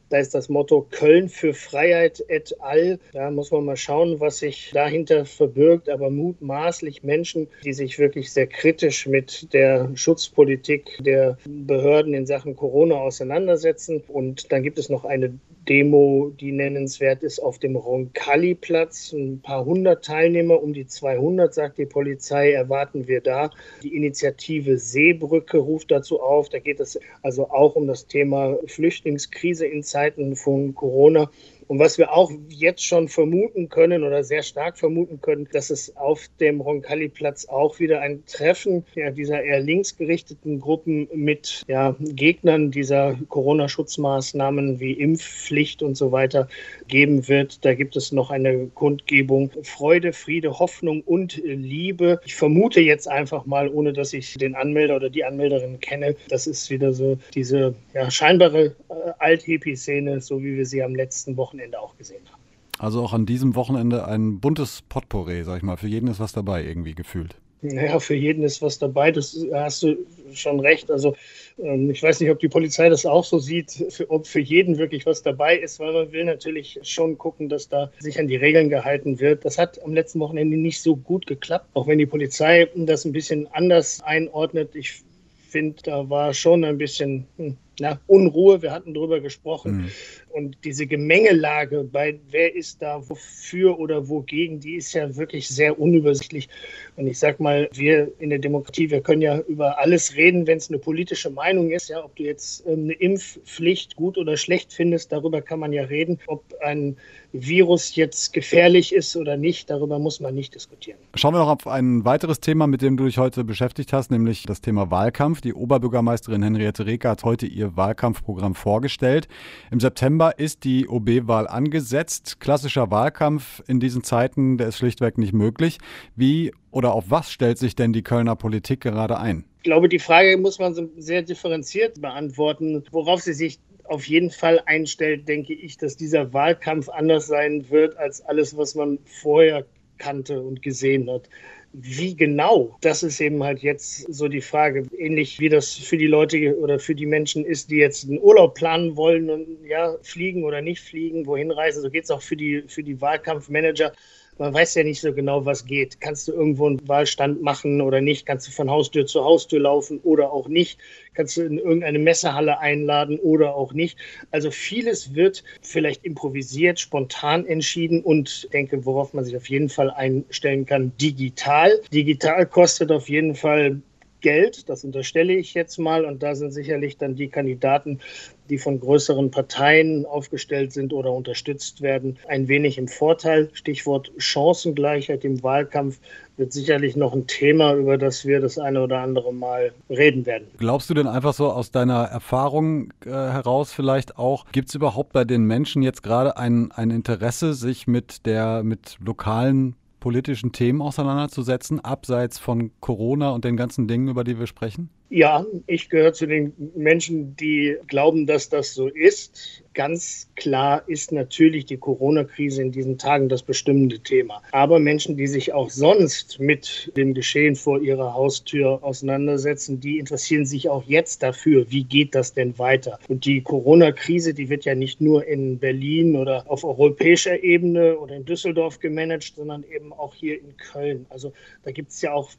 Da 0.08 0.18
ist 0.18 0.34
das 0.34 0.48
Motto 0.48 0.86
Köln 0.90 1.28
für 1.28 1.52
Freiheit 1.52 2.24
et 2.28 2.60
al. 2.60 2.98
Da 3.12 3.30
muss 3.30 3.50
man 3.50 3.64
mal 3.64 3.76
schauen, 3.76 4.20
was 4.20 4.38
sich 4.38 4.70
dahinter 4.72 5.24
verbirgt. 5.24 5.88
Aber 5.88 6.10
mutmaßlich 6.10 7.02
Menschen, 7.02 7.48
die 7.64 7.72
sich 7.72 7.98
wirklich 7.98 8.32
sehr 8.32 8.46
kritisch 8.46 9.06
mit 9.06 9.52
der 9.52 9.90
Schutzpolitik 9.94 10.98
der 11.00 11.38
Behörden 11.44 12.14
in 12.14 12.26
Sachen 12.26 12.54
Corona 12.54 12.96
auseinandersetzen. 12.96 14.02
Und 14.06 14.52
dann 14.52 14.62
gibt 14.62 14.78
es 14.78 14.88
noch 14.88 15.04
eine 15.04 15.38
Demo, 15.68 16.32
die 16.38 16.52
nennenswert 16.52 17.22
ist, 17.22 17.40
auf 17.40 17.58
dem 17.58 17.76
Roncalli-Platz. 17.76 19.12
Ein 19.12 19.40
paar 19.40 19.64
hundert 19.64 20.04
Teilnehmer, 20.04 20.62
um 20.62 20.72
die 20.72 20.86
200, 20.86 21.52
sagt 21.52 21.78
die 21.78 21.86
Polizei, 21.86 22.52
erwarten 22.52 23.08
wir 23.08 23.20
da. 23.20 23.50
Die 23.82 23.94
Initiative 23.94 24.78
Seebrücke 24.78 25.58
ruft 25.58 25.90
dazu 25.90 26.20
auf. 26.20 26.48
Da 26.48 26.58
geht 26.58 26.80
es 26.80 26.98
also 27.22 27.50
auch 27.50 27.74
um 27.74 27.86
das 27.86 28.06
Thema 28.06 28.56
Flüchtlingskrise 28.66 29.66
in 29.66 29.82
Zeiten 29.82 30.36
von 30.36 30.74
Corona. 30.74 31.30
Und 31.68 31.78
was 31.78 31.98
wir 31.98 32.12
auch 32.12 32.30
jetzt 32.48 32.84
schon 32.84 33.08
vermuten 33.08 33.68
können 33.68 34.04
oder 34.04 34.22
sehr 34.22 34.42
stark 34.42 34.78
vermuten 34.78 35.20
können, 35.20 35.48
dass 35.52 35.70
es 35.70 35.96
auf 35.96 36.28
dem 36.40 36.60
Roncalli-Platz 36.60 37.46
auch 37.46 37.80
wieder 37.80 38.00
ein 38.00 38.24
Treffen 38.26 38.84
ja, 38.94 39.10
dieser 39.10 39.42
eher 39.42 39.60
linksgerichteten 39.60 40.60
Gruppen 40.60 41.08
mit 41.12 41.62
ja, 41.66 41.96
Gegnern 41.98 42.70
dieser 42.70 43.18
Corona-Schutzmaßnahmen 43.28 44.78
wie 44.78 44.92
Impfpflicht 44.92 45.82
und 45.82 45.96
so 45.96 46.12
weiter 46.12 46.48
geben 46.88 47.26
wird. 47.28 47.64
Da 47.64 47.74
gibt 47.74 47.96
es 47.96 48.12
noch 48.12 48.30
eine 48.30 48.66
Kundgebung 48.74 49.50
Freude, 49.62 50.12
Friede, 50.12 50.58
Hoffnung 50.58 51.02
und 51.02 51.36
Liebe. 51.44 52.20
Ich 52.24 52.36
vermute 52.36 52.80
jetzt 52.80 53.08
einfach 53.08 53.44
mal, 53.46 53.68
ohne 53.68 53.92
dass 53.92 54.12
ich 54.12 54.34
den 54.34 54.54
Anmelder 54.54 54.96
oder 54.96 55.10
die 55.10 55.24
Anmelderin 55.24 55.80
kenne, 55.80 56.14
das 56.28 56.46
ist 56.46 56.70
wieder 56.70 56.92
so 56.92 57.18
diese 57.34 57.74
ja, 57.94 58.10
scheinbare 58.10 58.76
Alt-Hippie-Szene, 59.26 60.20
so 60.20 60.40
wie 60.40 60.56
wir 60.56 60.66
sie 60.66 60.82
am 60.82 60.94
letzten 60.94 61.36
Wochenende 61.36 61.80
auch 61.80 61.96
gesehen 61.98 62.24
haben. 62.30 62.42
Also 62.78 63.02
auch 63.02 63.12
an 63.12 63.26
diesem 63.26 63.56
Wochenende 63.56 64.06
ein 64.06 64.38
buntes 64.38 64.82
Potpourri, 64.88 65.42
sag 65.42 65.56
ich 65.56 65.62
mal. 65.62 65.76
Für 65.76 65.88
jeden 65.88 66.08
ist 66.08 66.20
was 66.20 66.32
dabei, 66.32 66.62
irgendwie 66.62 66.94
gefühlt. 66.94 67.36
Naja, 67.62 67.98
für 67.98 68.14
jeden 68.14 68.44
ist 68.44 68.62
was 68.62 68.78
dabei, 68.78 69.10
das 69.10 69.36
hast 69.52 69.82
du 69.82 69.96
schon 70.32 70.60
recht. 70.60 70.90
Also 70.90 71.16
ähm, 71.58 71.90
ich 71.90 72.02
weiß 72.02 72.20
nicht, 72.20 72.30
ob 72.30 72.38
die 72.38 72.48
Polizei 72.48 72.88
das 72.88 73.06
auch 73.06 73.24
so 73.24 73.38
sieht, 73.38 73.84
ob 74.08 74.26
für 74.26 74.40
jeden 74.40 74.78
wirklich 74.78 75.06
was 75.06 75.22
dabei 75.22 75.56
ist, 75.58 75.80
weil 75.80 75.92
man 75.92 76.12
will 76.12 76.24
natürlich 76.24 76.78
schon 76.82 77.18
gucken, 77.18 77.48
dass 77.48 77.68
da 77.68 77.90
sich 77.98 78.20
an 78.20 78.28
die 78.28 78.36
Regeln 78.36 78.68
gehalten 78.68 79.18
wird. 79.18 79.44
Das 79.44 79.58
hat 79.58 79.82
am 79.82 79.94
letzten 79.94 80.20
Wochenende 80.20 80.56
nicht 80.56 80.80
so 80.82 80.94
gut 80.94 81.26
geklappt, 81.26 81.70
auch 81.74 81.88
wenn 81.88 81.98
die 81.98 82.06
Polizei 82.06 82.68
das 82.76 83.04
ein 83.04 83.12
bisschen 83.12 83.48
anders 83.52 84.02
einordnet. 84.02 84.76
Ich 84.76 85.02
finde, 85.48 85.82
da 85.82 86.08
war 86.08 86.34
schon 86.34 86.62
ein 86.62 86.78
bisschen 86.78 87.26
hm, 87.38 87.56
na, 87.80 88.00
Unruhe. 88.06 88.62
Wir 88.62 88.72
hatten 88.72 88.94
darüber 88.94 89.20
gesprochen. 89.20 89.76
Mhm. 89.76 89.90
Und 90.30 90.58
diese 90.64 90.86
Gemengelage 90.86 91.82
bei 91.84 92.18
wer 92.30 92.54
ist 92.54 92.82
da 92.82 93.08
wofür 93.08 93.78
oder 93.78 94.08
wogegen, 94.08 94.60
die 94.60 94.74
ist 94.74 94.92
ja 94.92 95.16
wirklich 95.16 95.48
sehr 95.48 95.80
unübersichtlich. 95.80 96.48
Und 96.96 97.06
ich 97.06 97.18
sag 97.18 97.40
mal, 97.40 97.70
wir 97.72 98.12
in 98.18 98.30
der 98.30 98.38
Demokratie, 98.38 98.90
wir 98.90 99.00
können 99.00 99.22
ja 99.22 99.38
über 99.40 99.78
alles 99.78 100.14
reden, 100.14 100.46
wenn 100.46 100.58
es 100.58 100.68
eine 100.68 100.78
politische 100.78 101.30
Meinung 101.30 101.70
ist. 101.70 101.88
Ja, 101.88 102.04
ob 102.04 102.16
du 102.16 102.24
jetzt 102.24 102.66
ähm, 102.66 102.84
eine 102.84 102.92
Impfpflicht 102.92 103.96
gut 103.96 104.18
oder 104.18 104.36
schlecht 104.36 104.72
findest, 104.72 105.10
darüber 105.12 105.40
kann 105.40 105.58
man 105.58 105.72
ja 105.72 105.84
reden. 105.84 106.18
Ob 106.26 106.44
ein 106.62 106.96
Virus 107.32 107.96
jetzt 107.96 108.32
gefährlich 108.32 108.94
ist 108.94 109.16
oder 109.16 109.36
nicht, 109.36 109.70
darüber 109.70 109.98
muss 109.98 110.20
man 110.20 110.34
nicht 110.34 110.54
diskutieren. 110.54 110.98
Schauen 111.14 111.34
wir 111.34 111.38
noch 111.38 111.48
auf 111.48 111.66
ein 111.66 112.04
weiteres 112.04 112.40
Thema, 112.40 112.66
mit 112.66 112.82
dem 112.82 112.96
du 112.96 113.04
dich 113.04 113.18
heute 113.18 113.44
beschäftigt 113.44 113.92
hast, 113.92 114.10
nämlich 114.10 114.44
das 114.44 114.60
Thema 114.60 114.90
Wahlkampf. 114.90 115.40
Die 115.40 115.54
Oberbürgermeisterin 115.54 116.42
Henriette 116.42 116.86
Reker 116.86 117.10
hat 117.10 117.24
heute 117.24 117.46
ihr 117.46 117.65
Wahlkampfprogramm 117.74 118.54
vorgestellt. 118.54 119.28
Im 119.70 119.80
September 119.80 120.38
ist 120.38 120.64
die 120.64 120.86
OB-Wahl 120.86 121.48
angesetzt. 121.48 122.38
Klassischer 122.38 122.90
Wahlkampf 122.90 123.62
in 123.66 123.80
diesen 123.80 124.04
Zeiten, 124.04 124.58
der 124.58 124.68
ist 124.68 124.76
schlichtweg 124.76 125.16
nicht 125.16 125.32
möglich. 125.32 125.78
Wie 126.14 126.52
oder 126.70 126.92
auf 126.92 127.06
was 127.08 127.32
stellt 127.32 127.56
sich 127.56 127.74
denn 127.74 127.92
die 127.94 128.02
Kölner 128.02 128.36
Politik 128.36 128.80
gerade 128.80 129.18
ein? 129.18 129.44
Ich 129.58 129.64
glaube, 129.64 129.88
die 129.88 129.98
Frage 129.98 130.36
muss 130.36 130.58
man 130.58 130.90
sehr 130.98 131.22
differenziert 131.22 132.00
beantworten. 132.00 132.84
Worauf 132.92 133.22
sie 133.22 133.32
sich 133.32 133.58
auf 133.84 134.06
jeden 134.06 134.30
Fall 134.30 134.60
einstellt, 134.66 135.26
denke 135.26 135.54
ich, 135.54 135.78
dass 135.78 135.96
dieser 135.96 136.32
Wahlkampf 136.32 136.88
anders 136.88 137.26
sein 137.26 137.70
wird 137.70 137.96
als 137.96 138.20
alles, 138.20 138.56
was 138.56 138.74
man 138.74 138.98
vorher 139.04 139.64
kannte 139.98 140.42
und 140.42 140.62
gesehen 140.62 141.10
hat. 141.10 141.28
Wie 141.72 142.16
genau, 142.16 142.76
das 142.80 143.02
ist 143.02 143.20
eben 143.20 143.42
halt 143.42 143.60
jetzt 143.60 144.12
so 144.12 144.28
die 144.28 144.40
Frage. 144.40 144.86
Ähnlich 144.96 145.38
wie 145.40 145.48
das 145.48 145.74
für 145.74 145.98
die 145.98 146.06
Leute 146.06 146.58
oder 146.58 146.78
für 146.78 146.94
die 146.94 147.06
Menschen 147.06 147.44
ist, 147.44 147.70
die 147.70 147.76
jetzt 147.76 148.08
einen 148.08 148.18
Urlaub 148.18 148.54
planen 148.54 148.96
wollen 148.96 149.28
und 149.28 149.64
ja, 149.66 149.94
fliegen 150.02 150.44
oder 150.44 150.62
nicht 150.62 150.80
fliegen, 150.80 151.26
wohin 151.26 151.50
reisen. 151.50 151.82
So 151.82 151.90
geht 151.90 152.04
es 152.04 152.10
auch 152.10 152.22
für 152.22 152.36
die, 152.36 152.64
für 152.66 152.82
die 152.82 153.00
Wahlkampfmanager 153.00 153.92
man 154.38 154.52
weiß 154.52 154.74
ja 154.74 154.84
nicht 154.84 155.00
so 155.00 155.12
genau, 155.12 155.44
was 155.44 155.66
geht. 155.66 156.00
Kannst 156.00 156.28
du 156.28 156.32
irgendwo 156.32 156.66
einen 156.66 156.86
Wahlstand 156.88 157.42
machen 157.42 157.80
oder 157.80 158.00
nicht? 158.00 158.26
Kannst 158.26 158.46
du 158.46 158.52
von 158.52 158.70
Haustür 158.70 159.06
zu 159.06 159.24
Haustür 159.24 159.60
laufen 159.60 160.00
oder 160.02 160.32
auch 160.32 160.48
nicht? 160.48 160.78
Kannst 161.14 161.36
du 161.36 161.42
in 161.42 161.58
irgendeine 161.58 161.98
Messehalle 161.98 162.58
einladen 162.58 163.18
oder 163.18 163.54
auch 163.54 163.72
nicht? 163.72 163.98
Also 164.30 164.50
vieles 164.50 165.14
wird 165.14 165.44
vielleicht 165.62 166.04
improvisiert, 166.04 166.78
spontan 166.78 167.46
entschieden 167.46 168.02
und 168.02 168.52
denke, 168.52 168.84
worauf 168.84 169.14
man 169.14 169.24
sich 169.24 169.36
auf 169.36 169.48
jeden 169.48 169.68
Fall 169.68 169.90
einstellen 169.90 170.66
kann, 170.66 170.92
digital. 171.00 171.80
Digital 171.92 172.46
kostet 172.46 172.92
auf 172.92 173.08
jeden 173.08 173.34
Fall 173.34 173.80
Geld, 174.20 174.68
das 174.68 174.82
unterstelle 174.82 175.34
ich 175.34 175.54
jetzt 175.54 175.78
mal, 175.78 176.04
und 176.04 176.22
da 176.22 176.34
sind 176.34 176.50
sicherlich 176.50 176.96
dann 176.96 177.14
die 177.14 177.28
Kandidaten, 177.28 178.00
die 178.48 178.58
von 178.58 178.80
größeren 178.80 179.30
Parteien 179.30 180.06
aufgestellt 180.06 180.72
sind 180.72 180.92
oder 180.92 181.12
unterstützt 181.12 181.82
werden, 181.82 182.18
ein 182.28 182.48
wenig 182.48 182.78
im 182.78 182.88
Vorteil. 182.88 183.50
Stichwort 183.52 184.10
Chancengleichheit 184.18 185.24
im 185.24 185.42
Wahlkampf 185.42 185.98
wird 186.36 186.52
sicherlich 186.52 186.96
noch 186.96 187.14
ein 187.14 187.26
Thema, 187.26 187.74
über 187.74 187.96
das 187.98 188.24
wir 188.24 188.40
das 188.40 188.58
eine 188.58 188.82
oder 188.82 189.00
andere 189.00 189.32
Mal 189.32 189.72
reden 189.88 190.26
werden. 190.26 190.48
Glaubst 190.58 190.90
du 190.90 190.94
denn 190.94 191.06
einfach 191.06 191.34
so 191.34 191.50
aus 191.50 191.70
deiner 191.70 192.04
Erfahrung 192.04 192.92
äh, 193.04 193.10
heraus 193.10 193.72
vielleicht 193.72 194.18
auch, 194.18 194.44
gibt 194.52 194.68
es 194.68 194.74
überhaupt 194.74 195.12
bei 195.12 195.24
den 195.24 195.44
Menschen 195.44 195.82
jetzt 195.82 196.02
gerade 196.02 196.36
ein, 196.36 196.72
ein 196.72 196.90
Interesse, 196.90 197.54
sich 197.54 197.86
mit 197.86 198.26
der, 198.26 198.62
mit 198.62 198.98
lokalen 199.00 199.76
politischen 200.00 200.52
Themen 200.52 200.82
auseinanderzusetzen, 200.82 201.80
abseits 201.80 202.38
von 202.38 202.70
Corona 202.80 203.30
und 203.30 203.44
den 203.44 203.56
ganzen 203.56 203.88
Dingen, 203.88 204.08
über 204.08 204.22
die 204.22 204.38
wir 204.38 204.46
sprechen? 204.46 204.90
Ja, 205.08 205.46
ich 205.66 205.88
gehöre 205.88 206.12
zu 206.12 206.26
den 206.26 206.72
Menschen, 206.74 207.36
die 207.36 207.76
glauben, 207.86 208.26
dass 208.26 208.48
das 208.48 208.74
so 208.74 208.88
ist. 208.88 209.62
Ganz 209.76 210.30
klar 210.36 210.84
ist 210.86 211.12
natürlich 211.12 211.66
die 211.66 211.76
Corona-Krise 211.76 212.62
in 212.62 212.72
diesen 212.72 212.96
Tagen 212.96 213.28
das 213.28 213.42
bestimmende 213.42 213.98
Thema. 213.98 214.40
Aber 214.50 214.78
Menschen, 214.78 215.18
die 215.18 215.26
sich 215.26 215.52
auch 215.52 215.68
sonst 215.68 216.40
mit 216.40 216.90
dem 216.96 217.12
Geschehen 217.12 217.56
vor 217.56 217.82
ihrer 217.82 218.14
Haustür 218.14 218.82
auseinandersetzen, 218.82 219.78
die 219.78 219.98
interessieren 219.98 220.46
sich 220.46 220.70
auch 220.70 220.82
jetzt 220.84 221.22
dafür, 221.22 221.70
wie 221.70 221.84
geht 221.84 222.14
das 222.14 222.32
denn 222.32 222.58
weiter. 222.58 222.98
Und 223.08 223.26
die 223.26 223.42
Corona-Krise, 223.42 224.32
die 224.32 224.48
wird 224.48 224.64
ja 224.64 224.74
nicht 224.74 225.02
nur 225.02 225.26
in 225.26 225.58
Berlin 225.58 226.16
oder 226.16 226.50
auf 226.50 226.64
europäischer 226.64 227.44
Ebene 227.44 227.98
oder 227.98 228.16
in 228.16 228.24
Düsseldorf 228.24 228.78
gemanagt, 228.78 229.34
sondern 229.36 229.62
eben 229.62 229.92
auch 229.92 230.14
hier 230.14 230.40
in 230.40 230.56
Köln. 230.56 231.04
Also 231.10 231.34
da 231.64 231.70
gibt 231.70 231.92
es 231.92 232.00
ja 232.00 232.14
auch 232.14 232.30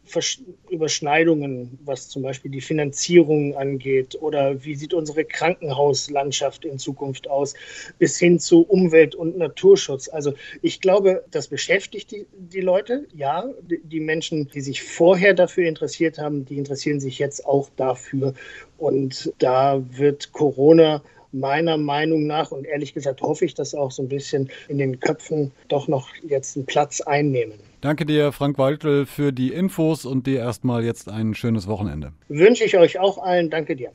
Überschneidungen, 0.71 1.77
was 1.85 2.09
zum 2.09 2.23
Beispiel 2.23 2.49
die 2.49 2.61
Finanzierung 2.61 3.55
angeht 3.55 4.17
oder 4.19 4.65
wie 4.65 4.73
sieht 4.73 4.95
unsere 4.95 5.23
Krankenhauslandschaft 5.23 6.65
in 6.65 6.79
Zukunft 6.79 7.26
aus, 7.27 7.53
bis 7.99 8.17
hin 8.17 8.39
zu 8.39 8.61
Umwelt- 8.61 9.15
und 9.15 9.37
Naturschutz. 9.37 10.09
Also 10.09 10.33
ich 10.61 10.81
glaube, 10.81 11.23
das 11.31 11.47
beschäftigt 11.47 12.11
die, 12.11 12.25
die 12.37 12.61
Leute. 12.61 13.07
Ja, 13.13 13.45
die, 13.61 13.81
die 13.83 13.99
Menschen, 13.99 14.49
die 14.49 14.61
sich 14.61 14.83
vorher 14.83 15.33
dafür 15.33 15.67
interessiert 15.67 16.17
haben, 16.17 16.45
die 16.45 16.57
interessieren 16.57 16.99
sich 16.99 17.19
jetzt 17.19 17.45
auch 17.45 17.69
dafür. 17.75 18.33
Und 18.77 19.33
da 19.39 19.81
wird 19.97 20.31
Corona 20.31 21.01
meiner 21.31 21.77
Meinung 21.77 22.25
nach 22.25 22.51
und 22.51 22.65
ehrlich 22.65 22.93
gesagt 22.93 23.21
hoffe 23.21 23.45
ich, 23.45 23.53
dass 23.53 23.75
auch 23.75 23.91
so 23.91 24.01
ein 24.01 24.09
bisschen 24.09 24.49
in 24.67 24.77
den 24.77 24.99
Köpfen 24.99 25.51
doch 25.67 25.87
noch 25.87 26.09
jetzt 26.27 26.55
einen 26.55 26.65
Platz 26.65 27.01
einnehmen. 27.01 27.59
Danke 27.81 28.05
dir, 28.05 28.31
Frank 28.31 28.57
Waltel, 28.57 29.05
für 29.05 29.31
die 29.31 29.53
Infos 29.53 30.05
und 30.05 30.25
dir 30.25 30.39
erstmal 30.39 30.83
jetzt 30.83 31.09
ein 31.09 31.35
schönes 31.35 31.67
Wochenende. 31.67 32.13
Wünsche 32.27 32.63
ich 32.63 32.75
euch 32.77 32.99
auch 32.99 33.19
allen. 33.19 33.49
Danke 33.49 33.75
dir. 33.75 33.91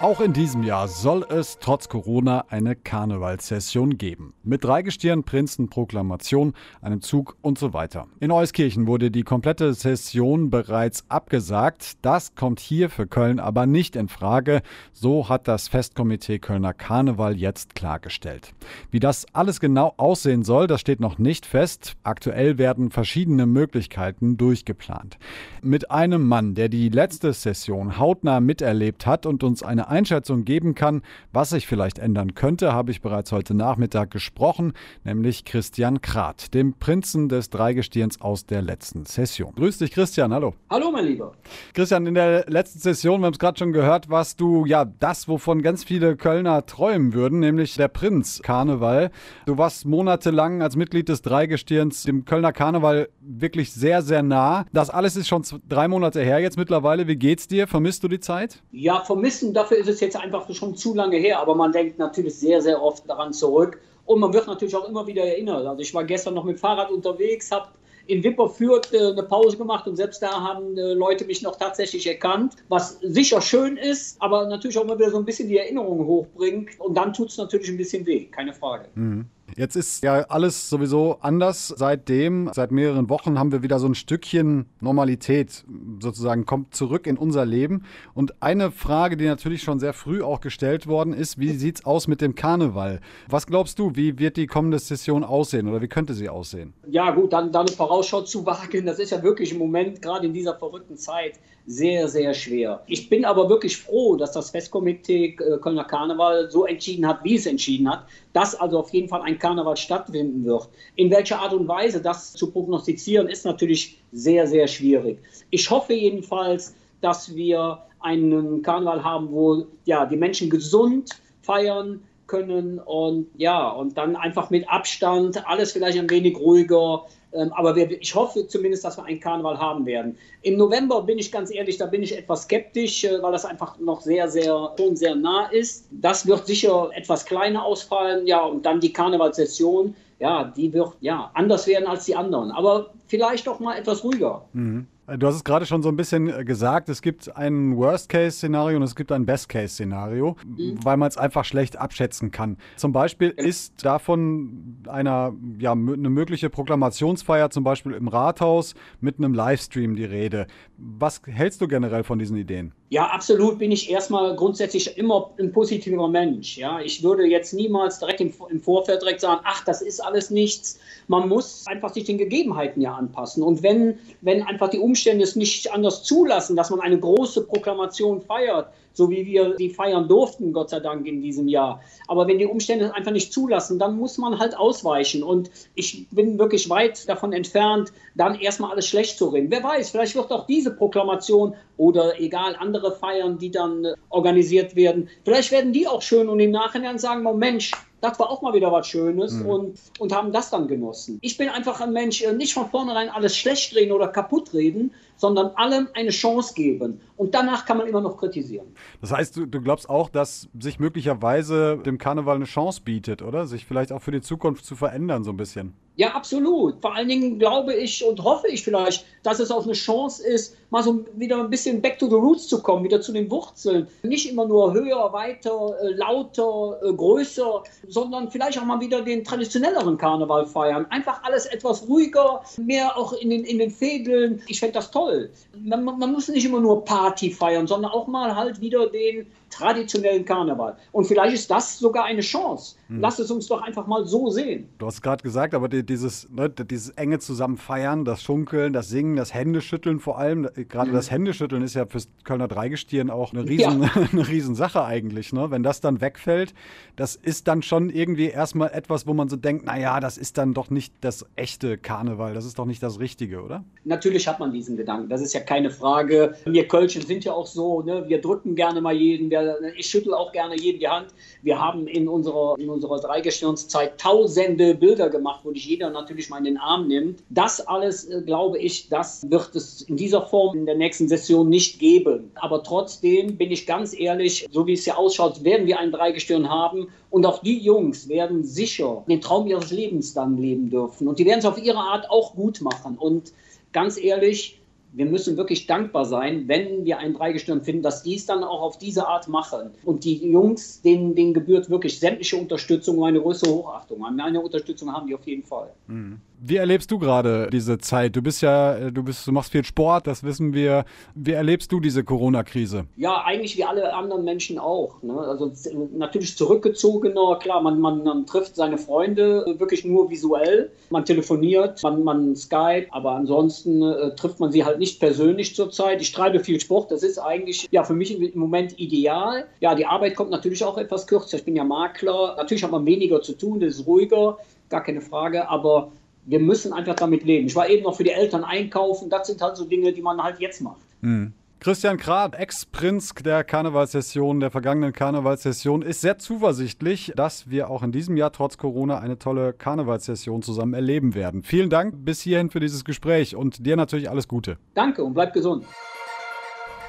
Auch 0.00 0.20
in 0.20 0.32
diesem 0.32 0.62
Jahr 0.62 0.86
soll 0.86 1.26
es 1.28 1.58
trotz 1.58 1.88
Corona 1.88 2.44
eine 2.50 2.76
Karnevalssession 2.76 3.98
geben. 3.98 4.32
Mit 4.44 4.62
Dreigestirn, 4.62 5.24
Prinzen, 5.24 5.68
Proklamation, 5.70 6.52
einem 6.80 7.02
Zug 7.02 7.36
und 7.42 7.58
so 7.58 7.72
weiter. 7.72 8.06
In 8.20 8.30
Euskirchen 8.30 8.86
wurde 8.86 9.10
die 9.10 9.24
komplette 9.24 9.74
Session 9.74 10.50
bereits 10.50 11.04
abgesagt. 11.08 11.96
Das 12.02 12.36
kommt 12.36 12.60
hier 12.60 12.90
für 12.90 13.08
Köln 13.08 13.40
aber 13.40 13.66
nicht 13.66 13.96
in 13.96 14.06
Frage. 14.06 14.62
So 14.92 15.28
hat 15.28 15.48
das 15.48 15.66
Festkomitee 15.66 16.38
Kölner 16.38 16.74
Karneval 16.74 17.36
jetzt 17.36 17.74
klargestellt. 17.74 18.54
Wie 18.92 19.00
das 19.00 19.26
alles 19.32 19.58
genau 19.58 19.94
aussehen 19.96 20.44
soll, 20.44 20.68
das 20.68 20.80
steht 20.80 21.00
noch 21.00 21.18
nicht 21.18 21.44
fest. 21.44 21.96
Aktuell 22.04 22.56
werden 22.56 22.92
verschiedene 22.92 23.46
Möglichkeiten 23.46 24.36
durchgeplant. 24.36 25.18
Mit 25.60 25.90
einem 25.90 26.28
Mann, 26.28 26.54
der 26.54 26.68
die 26.68 26.88
letzte 26.88 27.32
Session 27.32 27.98
hautnah 27.98 28.38
miterlebt 28.38 29.04
hat 29.04 29.26
und 29.26 29.42
uns 29.42 29.64
eine 29.64 29.87
Einschätzung 29.88 30.44
geben 30.44 30.74
kann, 30.74 31.02
was 31.32 31.50
sich 31.50 31.66
vielleicht 31.66 31.98
ändern 31.98 32.34
könnte, 32.34 32.72
habe 32.72 32.90
ich 32.90 33.00
bereits 33.00 33.32
heute 33.32 33.54
Nachmittag 33.54 34.10
gesprochen, 34.10 34.72
nämlich 35.04 35.44
Christian 35.44 36.00
Krat, 36.00 36.54
dem 36.54 36.74
Prinzen 36.74 37.28
des 37.28 37.50
Dreigestirns 37.50 38.20
aus 38.20 38.46
der 38.46 38.62
letzten 38.62 39.04
Session. 39.06 39.54
Grüß 39.54 39.78
dich, 39.78 39.92
Christian, 39.92 40.32
hallo. 40.32 40.54
Hallo, 40.70 40.90
mein 40.90 41.06
Lieber. 41.06 41.32
Christian, 41.74 42.06
in 42.06 42.14
der 42.14 42.44
letzten 42.48 42.78
Session, 42.78 43.20
wir 43.20 43.26
haben 43.26 43.32
es 43.32 43.38
gerade 43.38 43.58
schon 43.58 43.72
gehört, 43.72 44.10
warst 44.10 44.40
du 44.40 44.66
ja 44.66 44.84
das, 44.84 45.28
wovon 45.28 45.62
ganz 45.62 45.84
viele 45.84 46.16
Kölner 46.16 46.66
träumen 46.66 47.14
würden, 47.14 47.40
nämlich 47.40 47.74
der 47.74 47.88
Prinz 47.88 48.40
Karneval. 48.42 49.10
Du 49.46 49.58
warst 49.58 49.86
monatelang 49.86 50.62
als 50.62 50.76
Mitglied 50.76 51.08
des 51.08 51.22
Dreigestirns 51.22 52.02
dem 52.02 52.24
Kölner 52.24 52.52
Karneval 52.52 53.08
wirklich 53.20 53.72
sehr, 53.72 54.02
sehr 54.02 54.22
nah. 54.22 54.66
Das 54.72 54.90
alles 54.90 55.16
ist 55.16 55.28
schon 55.28 55.42
drei 55.68 55.88
Monate 55.88 56.22
her 56.22 56.38
jetzt 56.40 56.56
mittlerweile. 56.56 57.06
Wie 57.06 57.16
geht's 57.16 57.48
dir? 57.48 57.66
Vermisst 57.66 58.02
du 58.04 58.08
die 58.08 58.20
Zeit? 58.20 58.62
Ja, 58.70 59.02
vermissen, 59.04 59.54
dafür 59.54 59.77
ist 59.78 59.88
es 59.88 60.00
jetzt 60.00 60.16
einfach 60.16 60.52
schon 60.54 60.76
zu 60.76 60.94
lange 60.94 61.16
her, 61.16 61.40
aber 61.40 61.54
man 61.54 61.72
denkt 61.72 61.98
natürlich 61.98 62.34
sehr, 62.34 62.60
sehr 62.60 62.82
oft 62.82 63.08
daran 63.08 63.32
zurück. 63.32 63.80
Und 64.04 64.20
man 64.20 64.32
wird 64.32 64.46
natürlich 64.46 64.74
auch 64.74 64.88
immer 64.88 65.06
wieder 65.06 65.24
erinnert. 65.24 65.66
Also 65.66 65.82
ich 65.82 65.92
war 65.92 66.04
gestern 66.04 66.34
noch 66.34 66.44
mit 66.44 66.58
Fahrrad 66.58 66.90
unterwegs, 66.90 67.50
habe 67.50 67.68
in 68.06 68.24
Wipperfürth 68.24 68.92
äh, 68.92 69.12
eine 69.12 69.22
Pause 69.22 69.58
gemacht 69.58 69.86
und 69.86 69.96
selbst 69.96 70.22
da 70.22 70.30
haben 70.30 70.76
äh, 70.78 70.94
Leute 70.94 71.26
mich 71.26 71.42
noch 71.42 71.56
tatsächlich 71.56 72.06
erkannt, 72.06 72.54
was 72.68 72.98
sicher 73.02 73.42
schön 73.42 73.76
ist, 73.76 74.20
aber 74.20 74.46
natürlich 74.46 74.78
auch 74.78 74.84
immer 74.84 74.98
wieder 74.98 75.10
so 75.10 75.18
ein 75.18 75.26
bisschen 75.26 75.48
die 75.48 75.58
Erinnerungen 75.58 76.06
hochbringt. 76.06 76.80
Und 76.80 76.94
dann 76.94 77.12
tut 77.12 77.28
es 77.28 77.36
natürlich 77.36 77.68
ein 77.68 77.76
bisschen 77.76 78.06
weh, 78.06 78.24
keine 78.24 78.54
Frage. 78.54 78.86
Mhm. 78.94 79.26
Jetzt 79.58 79.74
ist 79.74 80.04
ja 80.04 80.20
alles 80.28 80.70
sowieso 80.70 81.18
anders. 81.20 81.74
Seitdem, 81.76 82.48
seit 82.54 82.70
mehreren 82.70 83.08
Wochen 83.10 83.40
haben 83.40 83.50
wir 83.50 83.64
wieder 83.64 83.80
so 83.80 83.88
ein 83.88 83.96
Stückchen 83.96 84.66
Normalität 84.80 85.64
sozusagen, 86.00 86.46
kommt 86.46 86.76
zurück 86.76 87.08
in 87.08 87.18
unser 87.18 87.44
Leben. 87.44 87.82
Und 88.14 88.40
eine 88.40 88.70
Frage, 88.70 89.16
die 89.16 89.24
natürlich 89.24 89.62
schon 89.62 89.80
sehr 89.80 89.94
früh 89.94 90.22
auch 90.22 90.40
gestellt 90.40 90.86
worden 90.86 91.12
ist, 91.12 91.40
wie 91.40 91.50
sieht 91.50 91.80
es 91.80 91.84
aus 91.84 92.06
mit 92.06 92.20
dem 92.20 92.36
Karneval? 92.36 93.00
Was 93.28 93.48
glaubst 93.48 93.80
du, 93.80 93.96
wie 93.96 94.20
wird 94.20 94.36
die 94.36 94.46
kommende 94.46 94.78
Session 94.78 95.24
aussehen 95.24 95.66
oder 95.66 95.82
wie 95.82 95.88
könnte 95.88 96.14
sie 96.14 96.28
aussehen? 96.28 96.72
Ja 96.86 97.10
gut, 97.10 97.32
dann, 97.32 97.50
dann 97.50 97.66
eine 97.66 97.74
Vorausschau 97.74 98.20
zu 98.20 98.46
wagen, 98.46 98.86
das 98.86 99.00
ist 99.00 99.10
ja 99.10 99.24
wirklich 99.24 99.50
im 99.50 99.58
Moment, 99.58 100.00
gerade 100.00 100.26
in 100.26 100.34
dieser 100.34 100.54
verrückten 100.54 100.96
Zeit, 100.96 101.40
sehr, 101.68 102.08
sehr 102.08 102.32
schwer. 102.32 102.82
Ich 102.86 103.10
bin 103.10 103.26
aber 103.26 103.50
wirklich 103.50 103.76
froh, 103.76 104.16
dass 104.16 104.32
das 104.32 104.50
Festkomitee 104.50 105.36
äh, 105.38 105.58
Kölner 105.58 105.84
Karneval 105.84 106.50
so 106.50 106.64
entschieden 106.64 107.06
hat, 107.06 107.22
wie 107.22 107.36
es 107.36 107.44
entschieden 107.44 107.90
hat, 107.90 108.06
dass 108.32 108.54
also 108.54 108.78
auf 108.78 108.90
jeden 108.94 109.08
Fall 109.08 109.20
ein 109.20 109.38
Karneval 109.38 109.76
stattfinden 109.76 110.46
wird. 110.46 110.66
In 110.96 111.10
welcher 111.10 111.40
Art 111.40 111.52
und 111.52 111.68
Weise 111.68 112.00
das 112.00 112.32
zu 112.32 112.50
prognostizieren, 112.50 113.28
ist 113.28 113.44
natürlich 113.44 113.98
sehr, 114.12 114.46
sehr 114.46 114.66
schwierig. 114.66 115.18
Ich 115.50 115.70
hoffe 115.70 115.92
jedenfalls, 115.92 116.74
dass 117.02 117.36
wir 117.36 117.82
einen 118.00 118.62
Karneval 118.62 119.04
haben, 119.04 119.30
wo 119.30 119.66
ja, 119.84 120.06
die 120.06 120.16
Menschen 120.16 120.48
gesund 120.48 121.20
feiern 121.42 122.02
können 122.26 122.78
und 122.78 123.28
ja, 123.36 123.68
und 123.68 123.98
dann 123.98 124.16
einfach 124.16 124.48
mit 124.48 124.68
Abstand, 124.70 125.46
alles 125.46 125.72
vielleicht 125.72 125.98
ein 125.98 126.08
wenig 126.08 126.38
ruhiger, 126.38 127.04
aber 127.32 127.76
wir, 127.76 127.90
ich 127.90 128.14
hoffe 128.14 128.46
zumindest, 128.46 128.84
dass 128.84 128.96
wir 128.96 129.04
einen 129.04 129.20
Karneval 129.20 129.58
haben 129.58 129.84
werden. 129.86 130.16
Im 130.42 130.56
November 130.56 131.02
bin 131.02 131.18
ich 131.18 131.30
ganz 131.30 131.52
ehrlich, 131.52 131.76
da 131.76 131.86
bin 131.86 132.02
ich 132.02 132.16
etwas 132.16 132.42
skeptisch, 132.42 133.04
äh, 133.04 133.22
weil 133.22 133.32
das 133.32 133.44
einfach 133.44 133.78
noch 133.78 134.00
sehr, 134.00 134.28
sehr, 134.28 134.72
schon 134.78 134.96
sehr 134.96 135.14
nah 135.14 135.46
ist. 135.46 135.88
Das 135.90 136.26
wird 136.26 136.46
sicher 136.46 136.90
etwas 136.94 137.24
kleiner 137.24 137.64
ausfallen. 137.64 138.26
Ja, 138.26 138.44
und 138.44 138.64
dann 138.64 138.80
die 138.80 138.92
Karnevalssession, 138.92 139.94
ja, 140.18 140.44
die 140.44 140.72
wird 140.72 140.94
ja 141.00 141.30
anders 141.34 141.66
werden 141.66 141.86
als 141.86 142.06
die 142.06 142.16
anderen. 142.16 142.50
Aber 142.50 142.90
vielleicht 143.06 143.46
auch 143.48 143.60
mal 143.60 143.76
etwas 143.76 144.02
ruhiger. 144.04 144.44
Mhm. 144.52 144.86
Du 145.16 145.26
hast 145.26 145.36
es 145.36 145.44
gerade 145.44 145.64
schon 145.64 145.82
so 145.82 145.88
ein 145.88 145.96
bisschen 145.96 146.28
äh, 146.28 146.44
gesagt, 146.44 146.90
es 146.90 147.00
gibt 147.00 147.34
ein 147.34 147.76
Worst-Case-Szenario 147.76 148.76
und 148.76 148.82
es 148.82 148.94
gibt 148.94 149.10
ein 149.10 149.24
Best-Case-Szenario, 149.24 150.36
mhm. 150.44 150.84
weil 150.84 150.98
man 150.98 151.08
es 151.08 151.16
einfach 151.16 151.46
schlecht 151.46 151.78
abschätzen 151.78 152.30
kann. 152.30 152.58
Zum 152.76 152.92
Beispiel 152.92 153.30
ist 153.30 153.86
davon 153.86 154.82
einer, 154.86 155.34
ja, 155.58 155.72
eine 155.72 156.10
mögliche 156.10 156.50
Proklamationsfeier 156.50 157.48
zum 157.48 157.64
Beispiel 157.64 157.92
im 157.92 158.08
Rathaus 158.08 158.74
mit 159.00 159.18
einem 159.18 159.32
Livestream 159.32 159.96
die 159.96 160.04
Rede. 160.04 160.46
Was 160.76 161.22
hältst 161.24 161.62
du 161.62 161.68
generell 161.68 162.04
von 162.04 162.18
diesen 162.18 162.36
Ideen? 162.36 162.74
Ja, 162.90 163.08
absolut 163.08 163.58
bin 163.58 163.70
ich 163.70 163.90
erstmal 163.90 164.34
grundsätzlich 164.34 164.96
immer 164.96 165.30
ein 165.38 165.52
positiver 165.52 166.08
Mensch. 166.08 166.56
Ja, 166.56 166.80
ich 166.80 167.02
würde 167.02 167.26
jetzt 167.26 167.52
niemals 167.52 167.98
direkt 167.98 168.22
im, 168.22 168.32
im, 168.48 168.60
Vorfeld 168.62 169.02
direkt 169.02 169.20
sagen, 169.20 169.42
ach, 169.44 169.62
das 169.64 169.82
ist 169.82 170.00
alles 170.00 170.30
nichts. 170.30 170.78
Man 171.06 171.28
muss 171.28 171.66
einfach 171.66 171.92
sich 171.92 172.04
den 172.04 172.16
Gegebenheiten 172.16 172.80
ja 172.80 172.94
anpassen. 172.94 173.42
Und 173.42 173.62
wenn, 173.62 173.98
wenn 174.22 174.42
einfach 174.42 174.70
die 174.70 174.78
Umstände 174.78 175.22
es 175.24 175.36
nicht 175.36 175.70
anders 175.70 176.02
zulassen, 176.02 176.56
dass 176.56 176.70
man 176.70 176.80
eine 176.80 176.98
große 176.98 177.44
Proklamation 177.44 178.22
feiert, 178.22 178.68
so 178.92 179.10
wie 179.10 179.26
wir 179.26 179.54
sie 179.56 179.70
feiern 179.70 180.08
durften, 180.08 180.52
Gott 180.52 180.70
sei 180.70 180.80
Dank 180.80 181.06
in 181.06 181.22
diesem 181.22 181.48
Jahr. 181.48 181.80
Aber 182.06 182.26
wenn 182.26 182.38
die 182.38 182.46
Umstände 182.46 182.86
es 182.86 182.90
einfach 182.90 183.12
nicht 183.12 183.32
zulassen, 183.32 183.78
dann 183.78 183.96
muss 183.96 184.18
man 184.18 184.38
halt 184.38 184.56
ausweichen. 184.56 185.22
Und 185.22 185.50
ich 185.74 186.08
bin 186.10 186.38
wirklich 186.38 186.68
weit 186.68 187.08
davon 187.08 187.32
entfernt, 187.32 187.92
dann 188.14 188.34
erstmal 188.34 188.72
alles 188.72 188.86
schlecht 188.86 189.18
zu 189.18 189.28
reden. 189.28 189.50
Wer 189.50 189.62
weiß, 189.62 189.90
vielleicht 189.90 190.16
wird 190.16 190.32
auch 190.32 190.46
diese 190.46 190.72
Proklamation 190.72 191.54
oder 191.76 192.20
egal 192.20 192.56
andere 192.58 192.92
Feiern, 192.92 193.38
die 193.38 193.50
dann 193.50 193.84
äh, 193.84 193.94
organisiert 194.10 194.74
werden, 194.76 195.08
vielleicht 195.24 195.52
werden 195.52 195.72
die 195.72 195.86
auch 195.86 196.02
schön 196.02 196.28
und 196.28 196.40
im 196.40 196.50
Nachhinein 196.50 196.98
sagen, 196.98 197.24
oh 197.26 197.34
Mensch, 197.34 197.70
das 198.00 198.18
war 198.18 198.30
auch 198.30 198.42
mal 198.42 198.54
wieder 198.54 198.70
was 198.70 198.86
Schönes 198.86 199.32
mhm. 199.32 199.46
und, 199.46 199.78
und 199.98 200.14
haben 200.14 200.32
das 200.32 200.50
dann 200.50 200.68
genossen. 200.68 201.18
Ich 201.20 201.36
bin 201.36 201.48
einfach 201.48 201.80
ein 201.80 201.92
Mensch, 201.92 202.22
äh, 202.22 202.32
nicht 202.32 202.54
von 202.54 202.68
vornherein 202.68 203.08
alles 203.08 203.36
schlecht 203.36 203.74
reden 203.74 203.92
oder 203.92 204.08
kaputt 204.08 204.52
reden, 204.52 204.92
sondern 205.18 205.48
allem 205.56 205.88
eine 205.92 206.10
Chance 206.10 206.54
geben. 206.54 207.00
Und 207.16 207.34
danach 207.34 207.66
kann 207.66 207.76
man 207.76 207.86
immer 207.86 208.00
noch 208.00 208.16
kritisieren. 208.16 208.68
Das 209.02 209.12
heißt, 209.12 209.36
du, 209.36 209.46
du 209.46 209.60
glaubst 209.60 209.90
auch, 209.90 210.08
dass 210.08 210.48
sich 210.58 210.78
möglicherweise 210.78 211.78
dem 211.84 211.98
Karneval 211.98 212.36
eine 212.36 212.46
Chance 212.46 212.80
bietet, 212.82 213.20
oder? 213.20 213.46
Sich 213.46 213.66
vielleicht 213.66 213.92
auch 213.92 214.00
für 214.00 214.12
die 214.12 214.22
Zukunft 214.22 214.64
zu 214.64 214.76
verändern, 214.76 215.24
so 215.24 215.30
ein 215.32 215.36
bisschen. 215.36 215.74
Ja, 215.98 216.14
absolut. 216.14 216.80
Vor 216.80 216.94
allen 216.94 217.08
Dingen 217.08 217.40
glaube 217.40 217.74
ich 217.74 218.04
und 218.04 218.22
hoffe 218.22 218.46
ich 218.46 218.62
vielleicht, 218.62 219.04
dass 219.24 219.40
es 219.40 219.50
auch 219.50 219.64
eine 219.64 219.72
Chance 219.72 220.24
ist, 220.24 220.56
mal 220.70 220.80
so 220.84 221.04
wieder 221.16 221.40
ein 221.40 221.50
bisschen 221.50 221.82
back 221.82 221.98
to 221.98 222.06
the 222.08 222.14
roots 222.14 222.46
zu 222.46 222.62
kommen, 222.62 222.84
wieder 222.84 223.00
zu 223.00 223.12
den 223.12 223.28
Wurzeln. 223.32 223.88
Nicht 224.04 224.30
immer 224.30 224.46
nur 224.46 224.72
höher, 224.72 225.12
weiter, 225.12 225.74
äh, 225.82 225.88
lauter, 225.94 226.78
äh, 226.84 226.92
größer, 226.92 227.64
sondern 227.88 228.30
vielleicht 228.30 228.60
auch 228.60 228.64
mal 228.64 228.80
wieder 228.80 229.02
den 229.02 229.24
traditionelleren 229.24 229.98
Karneval 229.98 230.46
feiern. 230.46 230.86
Einfach 230.90 231.20
alles 231.24 231.46
etwas 231.46 231.88
ruhiger, 231.88 232.42
mehr 232.58 232.96
auch 232.96 233.12
in 233.14 233.30
den, 233.30 233.42
in 233.42 233.58
den 233.58 233.72
Fädeln. 233.72 234.40
Ich 234.46 234.60
fände 234.60 234.74
das 234.74 234.92
toll. 234.92 235.07
Man, 235.54 235.84
man 235.84 236.12
muss 236.12 236.28
nicht 236.28 236.44
immer 236.44 236.60
nur 236.60 236.84
Party 236.84 237.30
feiern, 237.30 237.66
sondern 237.66 237.90
auch 237.90 238.06
mal 238.06 238.34
halt 238.36 238.60
wieder 238.60 238.88
den 238.88 239.26
traditionellen 239.50 240.24
Karneval. 240.24 240.76
Und 240.92 241.04
vielleicht 241.04 241.34
ist 241.34 241.50
das 241.50 241.78
sogar 241.78 242.04
eine 242.04 242.20
Chance. 242.20 242.76
Hm. 242.88 243.00
Lass 243.00 243.18
es 243.18 243.30
uns 243.30 243.46
doch 243.46 243.62
einfach 243.62 243.86
mal 243.86 244.04
so 244.06 244.30
sehen. 244.30 244.68
Du 244.78 244.86
hast 244.86 245.02
gerade 245.02 245.22
gesagt, 245.22 245.54
aber 245.54 245.68
die, 245.68 245.84
dieses, 245.84 246.28
ne, 246.30 246.48
dieses 246.50 246.90
enge 246.90 247.18
Zusammenfeiern, 247.18 248.04
das 248.04 248.22
Schunkeln, 248.22 248.72
das 248.72 248.88
Singen, 248.88 249.16
das 249.16 249.34
Händeschütteln 249.34 250.00
vor 250.00 250.18
allem, 250.18 250.48
gerade 250.68 250.90
mhm. 250.90 250.94
das 250.94 251.10
Händeschütteln 251.10 251.62
ist 251.62 251.74
ja 251.74 251.86
fürs 251.86 252.08
Kölner 252.24 252.48
Dreigestirn 252.48 253.10
auch 253.10 253.32
eine 253.32 253.48
riesen, 253.48 253.82
ja. 253.82 253.90
eine 254.12 254.28
riesen 254.28 254.54
Sache 254.54 254.84
eigentlich. 254.84 255.32
Ne? 255.32 255.50
Wenn 255.50 255.62
das 255.62 255.80
dann 255.80 256.00
wegfällt, 256.00 256.54
das 256.96 257.16
ist 257.16 257.48
dann 257.48 257.62
schon 257.62 257.90
irgendwie 257.90 258.28
erstmal 258.28 258.70
etwas, 258.70 259.06
wo 259.06 259.14
man 259.14 259.28
so 259.28 259.36
denkt, 259.36 259.66
naja, 259.66 260.00
das 260.00 260.18
ist 260.18 260.38
dann 260.38 260.54
doch 260.54 260.70
nicht 260.70 260.94
das 261.00 261.26
echte 261.36 261.78
Karneval, 261.78 262.34
das 262.34 262.44
ist 262.44 262.58
doch 262.58 262.66
nicht 262.66 262.82
das 262.82 262.98
Richtige, 262.98 263.42
oder? 263.42 263.64
Natürlich 263.84 264.26
hat 264.28 264.40
man 264.40 264.52
diesen 264.52 264.76
Gedanken, 264.76 265.08
das 265.08 265.20
ist 265.20 265.34
ja 265.34 265.40
keine 265.40 265.70
Frage. 265.70 266.34
Wir 266.44 266.66
Kölschen 266.68 267.02
sind 267.02 267.24
ja 267.24 267.32
auch 267.32 267.46
so, 267.46 267.82
ne? 267.82 268.04
wir 268.08 268.20
drücken 268.20 268.54
gerne 268.54 268.80
mal 268.80 268.94
jeden, 268.94 269.30
wir, 269.44 269.72
ich 269.76 269.86
schüttel 269.86 270.14
auch 270.14 270.32
gerne 270.32 270.56
jeden 270.56 270.78
die 270.78 270.88
Hand. 270.88 271.08
Wir 271.42 271.60
haben 271.60 271.86
in 271.86 272.08
unserer, 272.08 272.56
in 272.58 272.68
unserer 272.68 272.98
Dreigestirnszeit 273.00 273.98
tausende 273.98 274.74
Bilder 274.74 275.10
gemacht, 275.10 275.40
wo 275.44 275.50
dich 275.50 275.66
jeder 275.66 275.90
natürlich 275.90 276.30
mal 276.30 276.38
in 276.38 276.44
den 276.44 276.56
Arm 276.58 276.88
nimmt. 276.88 277.22
Das 277.28 277.60
alles, 277.66 278.08
äh, 278.08 278.22
glaube 278.22 278.58
ich, 278.58 278.88
das 278.88 279.30
wird 279.30 279.54
es 279.54 279.82
in 279.82 279.96
dieser 279.96 280.22
Form 280.22 280.56
in 280.56 280.66
der 280.66 280.76
nächsten 280.76 281.08
Session 281.08 281.48
nicht 281.48 281.78
geben. 281.78 282.30
Aber 282.34 282.62
trotzdem 282.62 283.36
bin 283.36 283.50
ich 283.50 283.66
ganz 283.66 283.98
ehrlich, 283.98 284.46
so 284.50 284.66
wie 284.66 284.72
es 284.72 284.84
hier 284.84 284.98
ausschaut, 284.98 285.44
werden 285.44 285.66
wir 285.66 285.78
ein 285.78 285.92
Dreigestirn 285.92 286.48
haben. 286.48 286.88
Und 287.10 287.24
auch 287.24 287.40
die 287.40 287.58
Jungs 287.58 288.08
werden 288.08 288.44
sicher 288.44 289.04
den 289.08 289.20
Traum 289.20 289.46
ihres 289.46 289.70
Lebens 289.70 290.14
dann 290.14 290.36
leben 290.36 290.70
dürfen. 290.70 291.08
Und 291.08 291.18
die 291.18 291.26
werden 291.26 291.38
es 291.38 291.46
auf 291.46 291.62
ihre 291.62 291.78
Art 291.78 292.10
auch 292.10 292.34
gut 292.34 292.60
machen. 292.60 292.98
Und 292.98 293.32
ganz 293.72 293.98
ehrlich, 293.98 294.60
wir 294.92 295.06
müssen 295.06 295.36
wirklich 295.36 295.66
dankbar 295.66 296.04
sein, 296.04 296.48
wenn 296.48 296.84
wir 296.84 296.98
ein 296.98 297.14
Dreigestirn 297.14 297.62
finden, 297.62 297.82
dass 297.82 298.02
die 298.02 298.16
es 298.16 298.26
dann 298.26 298.42
auch 298.42 298.62
auf 298.62 298.78
diese 298.78 299.06
Art 299.06 299.28
machen. 299.28 299.70
Und 299.84 300.04
die 300.04 300.30
Jungs, 300.30 300.82
denen, 300.82 301.14
denen 301.14 301.34
gebührt 301.34 301.70
wirklich 301.70 301.98
sämtliche 301.98 302.36
Unterstützung 302.36 302.98
und 302.98 303.08
eine 303.08 303.20
größere 303.20 303.50
Hochachtung. 303.50 304.04
Eine 304.04 304.40
Unterstützung 304.40 304.92
haben 304.92 305.06
die 305.06 305.14
auf 305.14 305.26
jeden 305.26 305.44
Fall. 305.44 305.72
Mhm. 305.86 306.20
Wie 306.40 306.56
erlebst 306.56 306.90
du 306.92 307.00
gerade 307.00 307.48
diese 307.50 307.78
Zeit? 307.78 308.14
Du 308.14 308.22
bist 308.22 308.42
ja, 308.42 308.76
äh, 308.76 308.92
du 308.92 309.02
bist, 309.02 309.26
du 309.26 309.32
machst 309.32 309.50
viel 309.50 309.64
Sport, 309.64 310.06
das 310.06 310.22
wissen 310.22 310.54
wir. 310.54 310.84
Wie 311.16 311.32
erlebst 311.32 311.72
du 311.72 311.80
diese 311.80 312.04
Corona-Krise? 312.04 312.84
Ja, 312.96 313.24
eigentlich 313.24 313.56
wie 313.56 313.64
alle 313.64 313.92
anderen 313.92 314.24
Menschen 314.24 314.58
auch. 314.58 315.02
Ne? 315.02 315.18
Also 315.18 315.50
natürlich 315.96 316.36
zurückgezogener, 316.36 317.38
klar, 317.40 317.60
man, 317.60 317.80
man, 317.80 318.04
man, 318.04 318.26
trifft 318.26 318.54
seine 318.54 318.78
Freunde 318.78 319.44
wirklich 319.58 319.84
nur 319.84 320.10
visuell, 320.10 320.70
man 320.90 321.04
telefoniert, 321.04 321.82
man, 321.82 322.04
man 322.04 322.36
Skype, 322.36 322.86
aber 322.90 323.12
ansonsten 323.12 323.82
äh, 323.82 324.14
trifft 324.14 324.38
man 324.38 324.52
sie 324.52 324.64
halt 324.64 324.78
nicht 324.78 325.00
persönlich 325.00 325.56
zurzeit. 325.56 326.00
Ich 326.00 326.12
treibe 326.12 326.38
viel 326.38 326.60
Sport, 326.60 326.92
das 326.92 327.02
ist 327.02 327.18
eigentlich 327.18 327.66
ja 327.72 327.82
für 327.82 327.94
mich 327.94 328.16
im 328.16 328.38
Moment 328.38 328.78
ideal. 328.78 329.46
Ja, 329.58 329.74
die 329.74 329.86
Arbeit 329.86 330.14
kommt 330.14 330.30
natürlich 330.30 330.62
auch 330.62 330.78
etwas 330.78 331.08
kürzer. 331.08 331.38
Ich 331.38 331.44
bin 331.44 331.56
ja 331.56 331.64
Makler, 331.64 332.36
natürlich 332.36 332.62
hat 332.62 332.70
man 332.70 332.86
weniger 332.86 333.22
zu 333.22 333.32
tun, 333.32 333.58
das 333.58 333.74
ist 333.74 333.86
ruhiger, 333.88 334.38
gar 334.68 334.84
keine 334.84 335.00
Frage, 335.00 335.48
aber 335.48 335.90
wir 336.28 336.40
müssen 336.40 336.72
einfach 336.72 336.94
damit 336.94 337.24
leben. 337.24 337.46
Ich 337.46 337.56
war 337.56 337.68
eben 337.68 337.84
noch 337.84 337.96
für 337.96 338.04
die 338.04 338.10
Eltern 338.10 338.44
einkaufen. 338.44 339.08
Das 339.08 339.26
sind 339.26 339.40
halt 339.40 339.56
so 339.56 339.64
Dinge, 339.64 339.92
die 339.92 340.02
man 340.02 340.22
halt 340.22 340.38
jetzt 340.40 340.60
macht. 340.60 340.80
Mhm. 341.00 341.32
Christian 341.60 341.96
Krab, 341.96 342.38
Ex-Prinz 342.38 343.14
der 343.14 343.42
Karnevalssession, 343.42 344.38
der 344.38 344.52
vergangenen 344.52 344.92
Karnevalssession, 344.92 345.82
ist 345.82 346.02
sehr 346.02 346.16
zuversichtlich, 346.18 347.12
dass 347.16 347.50
wir 347.50 347.68
auch 347.68 347.82
in 347.82 347.90
diesem 347.90 348.16
Jahr 348.16 348.30
trotz 348.30 348.58
Corona 348.58 349.00
eine 349.00 349.18
tolle 349.18 349.54
Karnevalssession 349.54 350.42
zusammen 350.42 350.74
erleben 350.74 351.16
werden. 351.16 351.42
Vielen 351.42 351.68
Dank 351.68 352.04
bis 352.04 352.20
hierhin 352.20 352.50
für 352.50 352.60
dieses 352.60 352.84
Gespräch 352.84 353.34
und 353.34 353.66
dir 353.66 353.74
natürlich 353.74 354.08
alles 354.08 354.28
Gute. 354.28 354.58
Danke 354.74 355.02
und 355.02 355.14
bleib 355.14 355.32
gesund. 355.32 355.64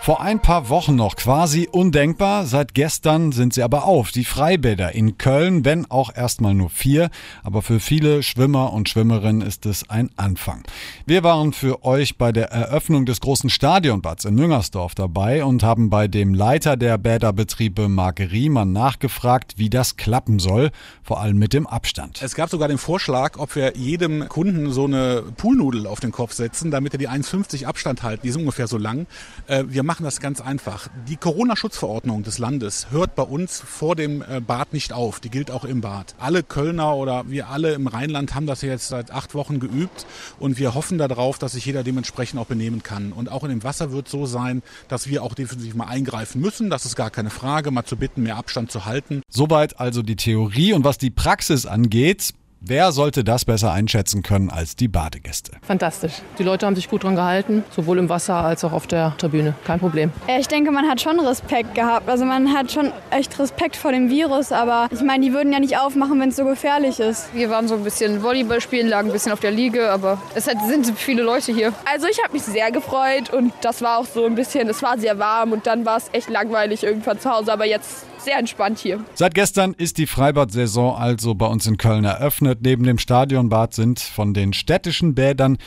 Vor 0.01 0.21
ein 0.21 0.41
paar 0.41 0.69
Wochen 0.69 0.95
noch 0.95 1.17
quasi 1.17 1.67
undenkbar, 1.69 2.45
seit 2.45 2.73
gestern 2.73 3.33
sind 3.33 3.53
sie 3.53 3.61
aber 3.61 3.83
auf. 3.83 4.11
Die 4.11 4.23
Freibäder 4.23 4.95
in 4.95 5.17
Köln, 5.17 5.65
wenn 5.65 5.91
auch 5.91 6.15
erstmal 6.15 6.53
nur 6.53 6.69
vier, 6.69 7.09
aber 7.43 7.61
für 7.61 7.81
viele 7.81 8.23
Schwimmer 8.23 8.71
und 8.71 8.87
Schwimmerinnen 8.87 9.41
ist 9.41 9.65
es 9.65 9.89
ein 9.89 10.09
Anfang. 10.15 10.63
Wir 11.05 11.23
waren 11.23 11.51
für 11.51 11.83
euch 11.83 12.17
bei 12.17 12.31
der 12.31 12.49
Eröffnung 12.49 13.05
des 13.05 13.19
großen 13.19 13.49
Stadionbads 13.49 14.23
in 14.23 14.35
Müngersdorf 14.35 14.95
dabei 14.95 15.43
und 15.43 15.63
haben 15.63 15.89
bei 15.89 16.07
dem 16.07 16.33
Leiter 16.33 16.77
der 16.77 16.97
Bäderbetriebe 16.97 17.89
Marc 17.89 18.21
Riemann 18.21 18.71
nachgefragt, 18.71 19.55
wie 19.57 19.69
das 19.69 19.97
klappen 19.97 20.39
soll, 20.39 20.71
vor 21.03 21.19
allem 21.19 21.37
mit 21.37 21.51
dem 21.51 21.67
Abstand. 21.67 22.21
Es 22.23 22.35
gab 22.35 22.49
sogar 22.49 22.69
den 22.69 22.77
Vorschlag, 22.77 23.37
ob 23.37 23.53
wir 23.55 23.75
jedem 23.75 24.29
Kunden 24.29 24.71
so 24.71 24.85
eine 24.85 25.23
Poolnudel 25.35 25.85
auf 25.87 25.99
den 25.99 26.13
Kopf 26.13 26.31
setzen, 26.31 26.71
damit 26.71 26.93
er 26.93 26.99
die 26.99 27.09
1,50 27.09 27.65
Abstand 27.65 28.01
halten. 28.01 28.21
Die 28.23 28.31
sind 28.31 28.41
ungefähr 28.41 28.67
so 28.67 28.77
lang. 28.77 29.05
Äh, 29.47 29.65
wir 29.67 29.88
machen 29.89 30.03
das 30.03 30.19
ganz 30.19 30.39
einfach. 30.39 30.87
Die 31.07 31.17
Corona-Schutzverordnung 31.17 32.21
des 32.21 32.37
Landes 32.37 32.91
hört 32.91 33.15
bei 33.15 33.23
uns 33.23 33.59
vor 33.59 33.95
dem 33.95 34.21
äh, 34.21 34.39
Bad 34.39 34.71
nicht 34.71 34.93
auf. 34.93 35.19
Die 35.19 35.31
gilt 35.31 35.49
auch 35.49 35.65
im 35.65 35.81
Bad. 35.81 36.13
Alle 36.19 36.43
Kölner 36.43 36.95
oder 36.95 37.23
wir 37.27 37.49
alle 37.49 37.73
im 37.73 37.87
Rheinland 37.87 38.35
haben 38.35 38.45
das 38.45 38.61
jetzt 38.61 38.89
seit 38.89 39.09
acht 39.09 39.33
Wochen 39.33 39.59
geübt 39.59 40.05
und 40.37 40.59
wir 40.59 40.75
hoffen 40.75 40.99
darauf, 40.99 41.39
dass 41.39 41.53
sich 41.53 41.65
jeder 41.65 41.83
dementsprechend 41.83 42.39
auch 42.39 42.45
benehmen 42.45 42.83
kann. 42.83 43.11
Und 43.11 43.31
auch 43.31 43.43
in 43.43 43.49
dem 43.49 43.63
Wasser 43.63 43.91
wird 43.91 44.07
so 44.07 44.27
sein, 44.27 44.61
dass 44.89 45.07
wir 45.07 45.23
auch 45.23 45.33
definitiv 45.33 45.73
mal 45.73 45.87
eingreifen 45.87 46.39
müssen. 46.39 46.69
Das 46.69 46.85
ist 46.85 46.95
gar 46.95 47.09
keine 47.09 47.31
Frage, 47.31 47.71
mal 47.71 47.83
zu 47.83 47.97
bitten, 47.97 48.21
mehr 48.21 48.35
Abstand 48.35 48.71
zu 48.71 48.85
halten. 48.85 49.23
Soweit 49.27 49.79
also 49.79 50.03
die 50.03 50.17
Theorie 50.17 50.73
und 50.73 50.83
was 50.83 50.99
die 50.99 51.09
Praxis 51.09 51.65
angeht, 51.65 52.35
Wer 52.61 52.91
sollte 52.91 53.23
das 53.23 53.45
besser 53.45 53.71
einschätzen 53.71 54.21
können 54.21 54.49
als 54.49 54.75
die 54.75 54.89
Badegäste? 54.89 55.53
Fantastisch. 55.61 56.15
Die 56.37 56.43
Leute 56.43 56.65
haben 56.65 56.75
sich 56.75 56.89
gut 56.89 57.05
dran 57.05 57.15
gehalten, 57.15 57.63
sowohl 57.73 57.97
im 57.97 58.09
Wasser 58.09 58.35
als 58.35 58.65
auch 58.65 58.73
auf 58.73 58.85
der 58.85 59.15
Tribüne. 59.17 59.53
Kein 59.63 59.79
Problem. 59.79 60.11
Ich 60.37 60.49
denke, 60.49 60.69
man 60.69 60.85
hat 60.89 60.99
schon 60.99 61.21
Respekt 61.21 61.73
gehabt. 61.73 62.09
Also 62.09 62.25
man 62.25 62.53
hat 62.53 62.69
schon 62.69 62.91
echt 63.11 63.39
Respekt 63.39 63.77
vor 63.77 63.93
dem 63.93 64.09
Virus, 64.09 64.51
aber 64.51 64.89
ich 64.91 65.01
meine, 65.01 65.23
die 65.25 65.31
würden 65.31 65.53
ja 65.53 65.59
nicht 65.59 65.77
aufmachen, 65.77 66.19
wenn 66.19 66.29
es 66.29 66.35
so 66.35 66.43
gefährlich 66.43 66.99
ist. 66.99 67.33
Wir 67.33 67.49
waren 67.49 67.69
so 67.69 67.75
ein 67.75 67.83
bisschen 67.85 68.21
Volleyball 68.23 68.59
spielen, 68.59 68.89
lagen 68.89 69.07
ein 69.07 69.13
bisschen 69.13 69.31
auf 69.31 69.39
der 69.39 69.51
Liege, 69.51 69.89
aber 69.89 70.21
es 70.35 70.43
sind 70.43 70.85
viele 70.97 71.23
Leute 71.23 71.53
hier. 71.53 71.71
Also 71.85 72.07
ich 72.07 72.21
habe 72.21 72.33
mich 72.33 72.43
sehr 72.43 72.71
gefreut 72.71 73.29
und 73.29 73.53
das 73.61 73.81
war 73.81 73.99
auch 73.99 74.05
so 74.05 74.25
ein 74.25 74.35
bisschen, 74.35 74.67
es 74.67 74.83
war 74.83 74.99
sehr 74.99 75.17
warm 75.17 75.53
und 75.53 75.65
dann 75.65 75.85
war 75.85 75.95
es 75.95 76.09
echt 76.11 76.29
langweilig 76.29 76.83
irgendwann 76.83 77.21
zu 77.21 77.29
Hause, 77.29 77.53
aber 77.53 77.65
jetzt 77.65 78.05
sehr 78.21 78.37
entspannt 78.37 78.79
hier. 78.79 78.99
Seit 79.13 79.33
gestern 79.33 79.73
ist 79.73 79.97
die 79.97 80.05
Freibad-Saison 80.05 80.97
also 80.97 81.35
bei 81.35 81.45
uns 81.45 81.65
in 81.67 81.77
Köln 81.77 82.03
eröffnet. 82.03 82.48
Neben 82.61 82.83
dem 82.83 82.97
Stadionbad 82.97 83.73
sind 83.73 83.99
von 83.99 84.33
den 84.33 84.53
städtischen 84.53 85.15
Bädern 85.15 85.57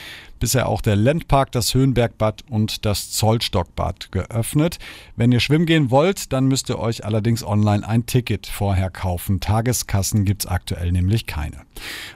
bisher 0.43 0.67
auch 0.67 0.81
der 0.81 0.97
Landpark, 0.97 1.53
das 1.53 1.73
Höhenbergbad 1.73 2.43
und 2.49 2.85
das 2.85 3.11
Zollstockbad 3.11 4.11
geöffnet. 4.11 4.77
Wenn 5.15 5.31
ihr 5.31 5.39
schwimmen 5.39 5.65
gehen 5.65 5.89
wollt, 5.89 6.33
dann 6.33 6.47
müsst 6.47 6.69
ihr 6.69 6.79
euch 6.79 7.05
allerdings 7.05 7.45
online 7.45 7.87
ein 7.87 8.07
Ticket 8.07 8.47
vorher 8.47 8.89
kaufen. 8.89 9.39
Tageskassen 9.39 10.25
gibt 10.25 10.43
es 10.43 10.51
aktuell 10.51 10.91
nämlich 10.91 11.27
keine. 11.27 11.61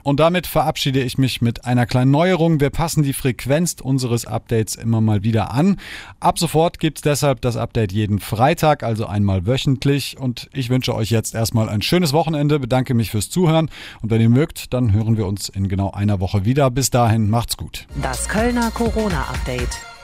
Und 0.02 0.20
damit 0.20 0.46
verabschiede 0.46 1.00
ich 1.00 1.16
mich 1.16 1.40
mit 1.40 1.64
einer 1.64 1.86
kleinen 1.86 2.10
Neuerung. 2.10 2.60
Wir 2.60 2.68
passen 2.68 3.02
die 3.02 3.14
Frequenz 3.14 3.76
unseres 3.80 4.26
Updates 4.26 4.76
immer 4.76 5.00
mal 5.00 5.22
wieder 5.22 5.52
an. 5.52 5.78
Ab 6.20 6.38
sofort 6.38 6.80
gibt 6.80 6.98
es 6.98 7.02
deshalb 7.02 7.40
das 7.40 7.56
Update 7.56 7.92
jeden 7.92 8.18
Freitag, 8.18 8.82
also 8.82 9.06
einmal 9.06 9.46
wöchentlich. 9.46 10.18
Und 10.18 10.50
ich 10.52 10.68
wünsche 10.68 10.94
euch 10.94 11.10
jetzt 11.10 11.34
erstmal 11.34 11.70
ein 11.70 11.80
schönes 11.80 12.12
Wochenende, 12.12 12.58
bedanke 12.58 12.92
mich 12.92 13.10
fürs 13.10 13.30
Zuhören 13.30 13.70
und 14.02 14.10
wenn 14.10 14.20
ihr 14.20 14.28
mögt, 14.28 14.57
dann 14.68 14.92
hören 14.92 15.16
wir 15.16 15.26
uns 15.26 15.48
in 15.48 15.68
genau 15.68 15.90
einer 15.90 16.20
Woche 16.20 16.44
wieder. 16.44 16.70
Bis 16.70 16.90
dahin, 16.90 17.30
macht's 17.30 17.56
gut. 17.56 17.86
Das 18.02 18.28
Kölner 18.28 18.70
Corona-Update. 18.70 19.97